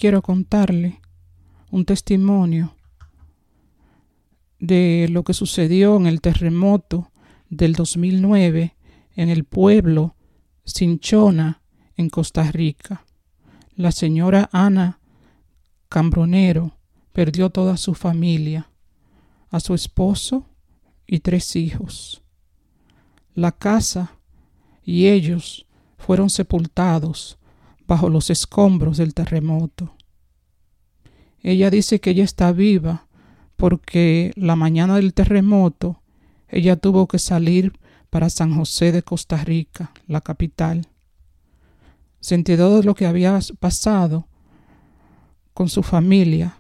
quiero 0.02 0.24
contarle 0.24 0.99
un 1.70 1.86
testimonio 1.86 2.76
de 4.58 5.08
lo 5.12 5.24
que 5.24 5.36
sucedió 5.36 5.95
en 5.95 6.08
el 6.08 6.22
terremoto 6.22 7.12
del 7.52 7.74
2009 7.74 8.76
en 9.16 9.30
el 9.30 9.43
pueblo 9.43 10.16
Cinchona, 10.66 11.62
en 11.97 12.10
Costa 12.10 12.52
Rica. 12.52 13.06
La 13.76 13.91
señora 13.91 14.49
Ana 14.52 14.99
Cambronero 15.88 16.80
perdió 17.14 17.52
toda 17.52 17.78
su 17.78 17.93
familia, 17.93 18.72
a 19.52 19.60
su 19.60 19.76
esposo 19.76 20.47
y 21.06 21.20
tres 21.20 21.56
hijos. 21.56 22.24
La 23.36 23.52
casa 23.52 24.18
y 24.84 25.06
ellos 25.10 25.68
fueron 25.99 26.32
sepultados 26.32 27.38
bajo 27.92 28.08
los 28.08 28.30
escombros 28.30 28.96
del 28.96 29.14
terremoto. 29.14 29.94
Ella 31.42 31.70
dice 31.70 32.00
que 32.00 32.12
ella 32.12 32.24
está 32.24 32.54
viva 32.54 33.06
porque 33.58 34.32
la 34.38 34.56
mañana 34.56 34.96
del 34.96 35.14
terremoto 35.14 36.02
ella 36.48 36.78
tuvo 36.78 37.06
que 37.10 37.20
salir 37.20 37.78
para 38.10 38.30
San 38.30 38.56
José 38.56 38.94
de 38.94 39.04
Costa 39.04 39.44
Rica, 39.44 39.92
la 40.08 40.22
capital. 40.22 40.88
Se 42.22 42.36
enteró 42.36 42.78
de 42.78 42.84
lo 42.86 42.96
que 42.96 43.08
había 43.08 43.38
pasado 43.60 44.26
con 45.54 45.68
su 45.68 45.84
familia 45.84 46.60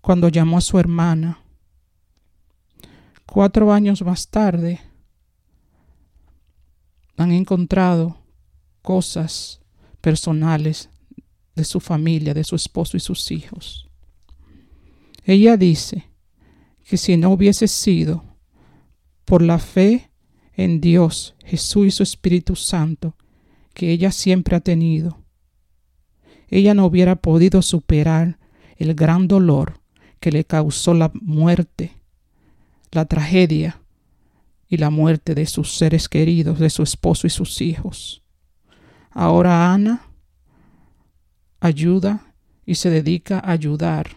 cuando 0.00 0.30
llamó 0.30 0.58
a 0.58 0.62
su 0.62 0.80
hermana. 0.80 1.38
Cuatro 3.24 3.72
años 3.72 4.02
más 4.02 4.26
tarde 4.30 4.80
han 7.16 7.30
encontrado 7.30 8.16
cosas 8.82 9.60
personales 10.06 10.88
de 11.56 11.64
su 11.64 11.80
familia, 11.80 12.32
de 12.32 12.44
su 12.44 12.54
esposo 12.54 12.96
y 12.96 13.00
sus 13.00 13.32
hijos. 13.32 13.88
Ella 15.24 15.56
dice 15.56 16.04
que 16.84 16.96
si 16.96 17.16
no 17.16 17.30
hubiese 17.30 17.66
sido 17.66 18.22
por 19.24 19.42
la 19.42 19.58
fe 19.58 20.12
en 20.52 20.80
Dios, 20.80 21.34
Jesús 21.44 21.88
y 21.88 21.90
su 21.90 22.04
Espíritu 22.04 22.54
Santo 22.54 23.16
que 23.74 23.90
ella 23.90 24.12
siempre 24.12 24.54
ha 24.54 24.60
tenido, 24.60 25.24
ella 26.46 26.72
no 26.72 26.86
hubiera 26.86 27.16
podido 27.16 27.60
superar 27.60 28.38
el 28.76 28.94
gran 28.94 29.26
dolor 29.26 29.80
que 30.20 30.30
le 30.30 30.44
causó 30.44 30.94
la 30.94 31.10
muerte, 31.14 31.90
la 32.92 33.06
tragedia 33.06 33.82
y 34.68 34.76
la 34.76 34.90
muerte 34.90 35.34
de 35.34 35.46
sus 35.46 35.76
seres 35.76 36.08
queridos, 36.08 36.60
de 36.60 36.70
su 36.70 36.84
esposo 36.84 37.26
y 37.26 37.30
sus 37.30 37.60
hijos. 37.60 38.22
Ahora 39.18 39.72
Ana 39.72 40.10
ayuda 41.58 42.34
y 42.66 42.74
se 42.74 42.90
dedica 42.90 43.38
a 43.38 43.52
ayudar 43.52 44.10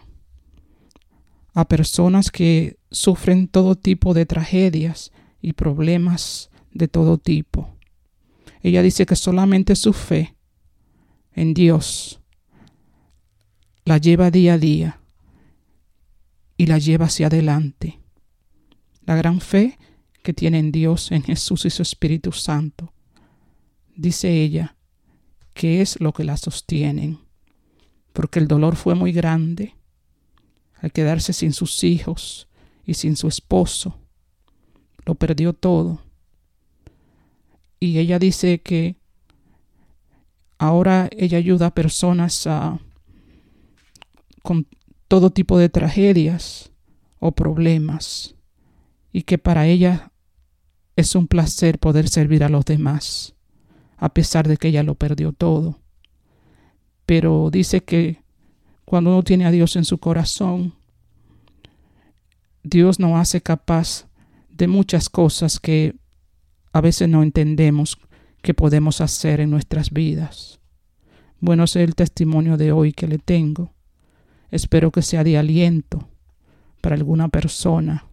a 1.54 1.66
personas 1.66 2.30
que 2.30 2.76
sufren 2.90 3.48
todo 3.48 3.76
tipo 3.76 4.12
de 4.12 4.26
tragedias 4.26 5.10
y 5.40 5.54
problemas 5.54 6.50
de 6.70 6.86
todo 6.86 7.16
tipo. 7.16 7.74
Ella 8.62 8.82
dice 8.82 9.06
que 9.06 9.16
solamente 9.16 9.74
su 9.74 9.94
fe 9.94 10.36
en 11.32 11.54
Dios 11.54 12.20
la 13.86 13.96
lleva 13.96 14.30
día 14.30 14.52
a 14.52 14.58
día 14.58 15.00
y 16.58 16.66
la 16.66 16.76
lleva 16.76 17.06
hacia 17.06 17.28
adelante. 17.28 18.00
La 19.06 19.16
gran 19.16 19.40
fe 19.40 19.78
que 20.22 20.34
tiene 20.34 20.58
en 20.58 20.72
Dios, 20.72 21.10
en 21.10 21.22
Jesús 21.22 21.64
y 21.64 21.70
su 21.70 21.80
Espíritu 21.80 22.32
Santo. 22.32 22.92
Dice 23.96 24.30
ella 24.42 24.76
que 25.60 25.82
es 25.82 26.00
lo 26.00 26.14
que 26.14 26.24
la 26.24 26.38
sostienen, 26.38 27.18
porque 28.14 28.38
el 28.38 28.48
dolor 28.48 28.76
fue 28.76 28.94
muy 28.94 29.12
grande 29.12 29.74
al 30.76 30.90
quedarse 30.90 31.34
sin 31.34 31.52
sus 31.52 31.84
hijos 31.84 32.48
y 32.86 32.94
sin 32.94 33.14
su 33.14 33.28
esposo. 33.28 33.98
Lo 35.04 35.16
perdió 35.16 35.52
todo. 35.52 36.00
Y 37.78 37.98
ella 37.98 38.18
dice 38.18 38.62
que 38.62 38.96
ahora 40.56 41.10
ella 41.14 41.36
ayuda 41.36 41.66
a 41.66 41.74
personas 41.74 42.46
a, 42.46 42.80
con 44.42 44.66
todo 45.08 45.28
tipo 45.28 45.58
de 45.58 45.68
tragedias 45.68 46.72
o 47.18 47.32
problemas 47.32 48.34
y 49.12 49.24
que 49.24 49.36
para 49.36 49.66
ella 49.66 50.10
es 50.96 51.14
un 51.14 51.26
placer 51.26 51.78
poder 51.78 52.08
servir 52.08 52.44
a 52.44 52.48
los 52.48 52.64
demás, 52.64 53.34
a 54.00 54.08
pesar 54.08 54.48
de 54.48 54.56
que 54.56 54.68
ella 54.68 54.82
lo 54.82 54.94
perdió 54.94 55.32
todo. 55.32 55.78
Pero 57.04 57.50
dice 57.52 57.82
que 57.82 58.22
cuando 58.86 59.10
uno 59.10 59.22
tiene 59.22 59.44
a 59.44 59.50
Dios 59.50 59.76
en 59.76 59.84
su 59.84 59.98
corazón, 59.98 60.74
Dios 62.62 62.98
nos 62.98 63.20
hace 63.20 63.42
capaz 63.42 64.08
de 64.48 64.66
muchas 64.66 65.10
cosas 65.10 65.60
que 65.60 65.94
a 66.72 66.80
veces 66.80 67.08
no 67.08 67.22
entendemos 67.22 67.98
que 68.42 68.54
podemos 68.54 69.02
hacer 69.02 69.40
en 69.40 69.50
nuestras 69.50 69.90
vidas. 69.90 70.60
Bueno, 71.38 71.64
ese 71.64 71.82
es 71.82 71.88
el 71.88 71.94
testimonio 71.94 72.56
de 72.56 72.72
hoy 72.72 72.92
que 72.92 73.06
le 73.06 73.18
tengo. 73.18 73.74
Espero 74.50 74.90
que 74.90 75.02
sea 75.02 75.24
de 75.24 75.36
aliento 75.36 76.08
para 76.80 76.96
alguna 76.96 77.28
persona, 77.28 78.06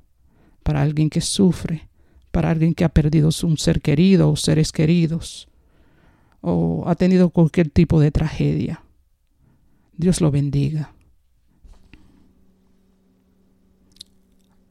para 0.64 0.82
alguien 0.82 1.10
que 1.10 1.22
sufre, 1.22 1.88
para 2.32 2.50
alguien 2.50 2.74
que 2.74 2.84
ha 2.84 2.90
perdido 2.90 3.30
un 3.44 3.58
ser 3.58 3.82
querido 3.82 4.30
o 4.30 4.36
seres 4.36 4.74
queridos, 4.74 5.48
o 6.42 6.84
ha 6.88 6.96
tenido 6.96 7.30
cualquier 7.30 7.70
tipo 7.70 8.00
de 8.00 8.12
tragedia. 8.12 8.84
Dios 9.96 10.22
lo 10.22 10.32
bendiga. 10.32 10.94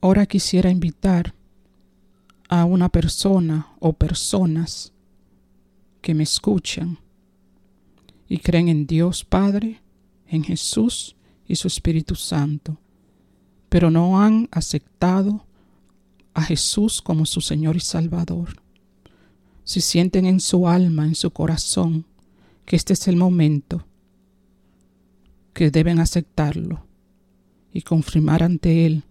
Ahora 0.00 0.26
quisiera 0.26 0.70
invitar 0.70 1.34
a 2.48 2.64
una 2.64 2.88
persona 2.88 3.74
o 3.80 3.92
personas 3.92 4.92
que 6.00 6.14
me 6.14 6.22
escuchan 6.22 6.98
y 8.28 8.38
creen 8.38 8.68
en 8.68 8.86
Dios 8.86 9.24
Padre, 9.24 9.80
en 10.28 10.44
Jesús 10.44 11.16
y 11.48 11.56
su 11.56 11.66
Espíritu 11.66 12.14
Santo, 12.14 12.78
pero 13.68 13.90
no 13.90 14.20
han 14.20 14.48
aceptado 14.52 15.46
a 16.34 16.42
Jesús 16.42 17.02
como 17.02 17.26
su 17.26 17.40
Señor 17.40 17.76
y 17.76 17.80
Salvador. 17.80 18.62
Si 19.66 19.80
sienten 19.80 20.26
en 20.26 20.38
su 20.38 20.68
alma, 20.68 21.06
en 21.06 21.16
su 21.16 21.32
corazón, 21.32 22.06
que 22.64 22.76
este 22.76 22.92
es 22.92 23.08
el 23.08 23.16
momento 23.16 23.84
que 25.52 25.72
deben 25.72 25.98
aceptarlo 25.98 26.86
y 27.72 27.82
confirmar 27.82 28.44
ante 28.44 28.86
Él 28.86 29.02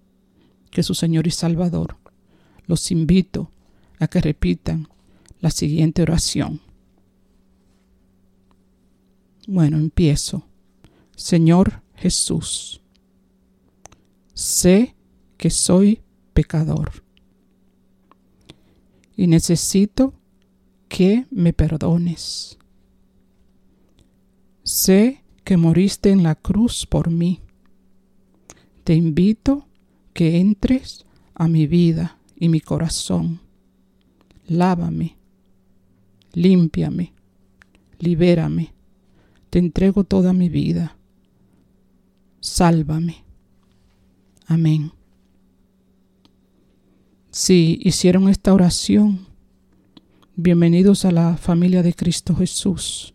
que 0.71 0.81
su 0.81 0.93
Señor 0.93 1.27
y 1.27 1.31
Salvador, 1.31 1.97
los 2.67 2.89
invito 2.89 3.51
a 3.99 4.07
que 4.07 4.21
repitan 4.21 4.87
la 5.41 5.51
siguiente 5.51 6.03
oración. 6.03 6.61
Bueno, 9.47 9.75
empiezo. 9.75 10.47
Señor 11.17 11.81
Jesús, 11.95 12.81
sé 14.33 14.95
que 15.35 15.49
soy 15.49 16.01
pecador 16.33 17.03
y 19.17 19.27
necesito 19.27 20.13
que 20.87 21.25
me 21.31 21.53
perdones. 21.53 22.57
Sé 24.63 25.23
que 25.43 25.57
moriste 25.57 26.09
en 26.09 26.23
la 26.23 26.35
cruz 26.35 26.85
por 26.85 27.11
mí. 27.11 27.41
Te 28.83 28.95
invito 28.95 29.67
que 30.13 30.39
entres 30.39 31.05
a 31.33 31.47
mi 31.47 31.67
vida 31.67 32.17
y 32.35 32.49
mi 32.49 32.61
corazón. 32.61 33.41
Lávame, 34.47 35.17
límpiame, 36.33 37.13
libérame. 37.99 38.73
Te 39.49 39.59
entrego 39.59 40.03
toda 40.03 40.33
mi 40.33 40.49
vida. 40.49 40.97
Sálvame. 42.39 43.23
Amén. 44.47 44.91
Si 47.31 47.79
hicieron 47.81 48.29
esta 48.29 48.53
oración, 48.53 49.27
bienvenidos 50.37 51.05
a 51.05 51.11
la 51.11 51.37
familia 51.37 51.81
de 51.81 51.93
Cristo 51.93 52.35
Jesús. 52.35 53.13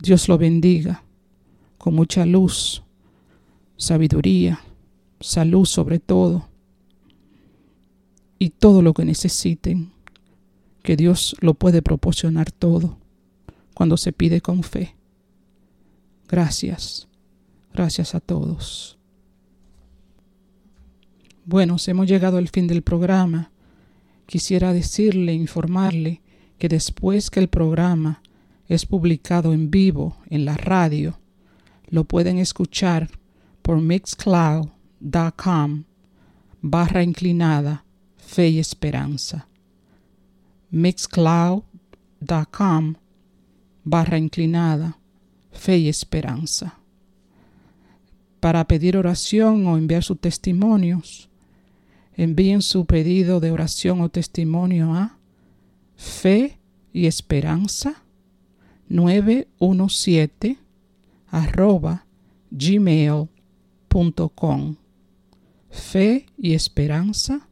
Dios 0.00 0.28
lo 0.28 0.38
bendiga 0.38 1.04
con 1.76 1.94
mucha 1.94 2.24
luz, 2.24 2.82
sabiduría, 3.76 4.60
salud 5.20 5.66
sobre 5.66 5.98
todo 5.98 6.48
y 8.38 8.48
todo 8.48 8.80
lo 8.80 8.94
que 8.94 9.04
necesiten, 9.04 9.92
que 10.82 10.96
Dios 10.96 11.36
lo 11.40 11.52
puede 11.52 11.82
proporcionar 11.82 12.50
todo 12.50 12.96
cuando 13.74 13.98
se 13.98 14.12
pide 14.12 14.40
con 14.40 14.62
fe. 14.62 14.96
Gracias, 16.28 17.08
gracias 17.74 18.14
a 18.14 18.20
todos. 18.20 18.96
Bueno, 21.44 21.76
hemos 21.86 22.06
llegado 22.08 22.38
al 22.38 22.48
fin 22.48 22.68
del 22.68 22.80
programa. 22.80 23.50
Quisiera 24.24 24.72
decirle, 24.72 25.34
informarle 25.34 26.21
que 26.62 26.68
después 26.68 27.28
que 27.28 27.40
el 27.40 27.48
programa 27.48 28.22
es 28.68 28.86
publicado 28.86 29.52
en 29.52 29.68
vivo 29.68 30.18
en 30.30 30.44
la 30.44 30.56
radio, 30.56 31.18
lo 31.88 32.04
pueden 32.04 32.38
escuchar 32.38 33.10
por 33.62 33.80
mixcloud.com 33.80 35.82
barra 36.60 37.02
inclinada 37.02 37.84
fe 38.16 38.50
y 38.50 38.60
esperanza. 38.60 39.48
mixcloud.com 40.70 42.94
barra 43.82 44.18
inclinada 44.18 45.00
fe 45.50 45.78
y 45.78 45.88
esperanza. 45.88 46.78
Para 48.38 48.68
pedir 48.68 48.96
oración 48.96 49.66
o 49.66 49.76
enviar 49.76 50.04
sus 50.04 50.20
testimonios, 50.20 51.28
envíen 52.16 52.62
su 52.62 52.86
pedido 52.86 53.40
de 53.40 53.50
oración 53.50 54.00
o 54.00 54.10
testimonio 54.10 54.94
a 54.94 55.18
fe 56.02 56.58
y 56.92 57.06
esperanza 57.06 58.02
917 58.88 60.58
arroba 61.28 62.06
gmail.com 62.50 63.30
fe 65.70 66.26
y 66.36 66.54
esperanza 66.54 67.48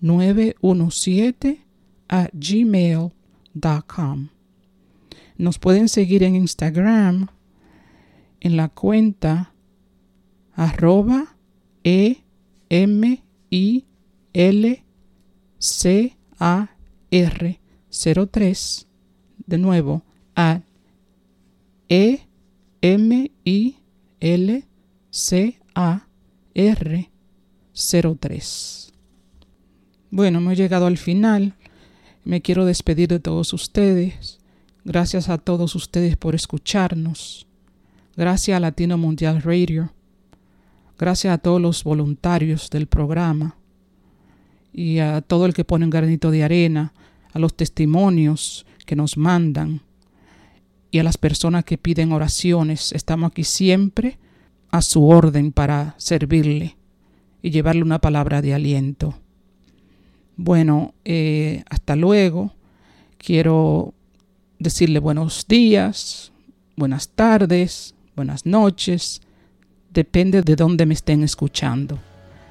917 0.00 1.66
a 2.08 2.30
gmail.com 2.32 4.28
nos 5.36 5.58
pueden 5.58 5.88
seguir 5.88 6.22
en 6.22 6.36
Instagram 6.36 7.26
en 8.38 8.56
la 8.56 8.68
cuenta 8.68 9.52
arroba 10.54 11.36
e 11.82 12.18
m 12.68 13.24
i 13.50 13.84
l 14.32 14.84
c 15.58 16.16
a 16.38 16.76
r 17.10 17.60
03 17.90 18.86
de 19.46 19.58
nuevo 19.58 20.02
a 20.36 20.62
e 21.88 22.20
m 22.80 23.30
i 23.44 23.76
l 24.20 24.64
c 25.10 25.58
a 25.74 26.06
r 26.54 27.10
03 27.72 28.92
bueno 30.10 30.38
hemos 30.38 30.56
llegado 30.56 30.86
al 30.86 30.98
final. 30.98 31.54
Me 32.24 32.42
quiero 32.42 32.64
despedir 32.64 33.08
de 33.08 33.20
todos 33.20 33.52
ustedes. 33.52 34.40
Gracias 34.84 35.28
a 35.28 35.38
todos 35.38 35.74
ustedes 35.74 36.16
por 36.16 36.34
escucharnos. 36.34 37.46
Gracias 38.16 38.56
a 38.56 38.60
Latino 38.60 38.98
Mundial 38.98 39.40
Radio. 39.40 39.92
Gracias 40.98 41.32
a 41.32 41.38
todos 41.38 41.60
los 41.60 41.84
voluntarios 41.84 42.70
del 42.70 42.88
programa. 42.88 43.56
Y 44.72 44.98
a 44.98 45.22
todo 45.22 45.46
el 45.46 45.54
que 45.54 45.64
pone 45.64 45.84
un 45.84 45.90
granito 45.90 46.30
de 46.30 46.44
arena, 46.44 46.92
a 47.32 47.38
los 47.38 47.54
testimonios 47.54 48.66
que 48.86 48.96
nos 48.96 49.16
mandan 49.16 49.82
y 50.90 50.98
a 50.98 51.04
las 51.04 51.18
personas 51.18 51.64
que 51.64 51.78
piden 51.78 52.12
oraciones. 52.12 52.92
Estamos 52.92 53.30
aquí 53.30 53.44
siempre 53.44 54.18
a 54.70 54.82
su 54.82 55.06
orden 55.06 55.52
para 55.52 55.94
servirle. 55.98 56.76
y 57.42 57.50
llevarle 57.50 57.82
una 57.82 57.98
palabra 57.98 58.42
de 58.42 58.52
aliento. 58.52 59.14
Bueno, 60.36 60.92
eh, 61.06 61.64
hasta 61.70 61.96
luego. 61.96 62.54
Quiero 63.16 63.94
decirle 64.58 64.98
buenos 64.98 65.46
días, 65.48 66.32
buenas 66.76 67.08
tardes, 67.08 67.94
buenas 68.14 68.44
noches. 68.44 69.22
Depende 69.92 70.42
de 70.42 70.54
dónde 70.54 70.86
me 70.86 70.94
estén 70.94 71.22
escuchando. 71.22 71.98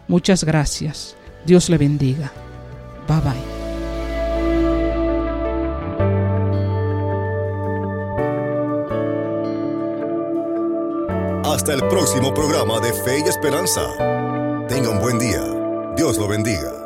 Muchas 0.08 0.44
gracias. 0.44 1.16
Dios 1.46 1.70
le 1.70 1.78
bendiga. 1.78 2.32
Bye 3.08 3.22
bye. 3.22 3.59
El 11.70 11.88
próximo 11.88 12.34
programa 12.34 12.80
de 12.80 12.92
Fe 12.92 13.20
y 13.20 13.30
Esperanza. 13.30 13.94
Tenga 14.68 14.90
un 14.90 15.00
buen 15.00 15.20
día. 15.20 15.44
Dios 15.96 16.18
lo 16.18 16.28
bendiga. 16.28 16.79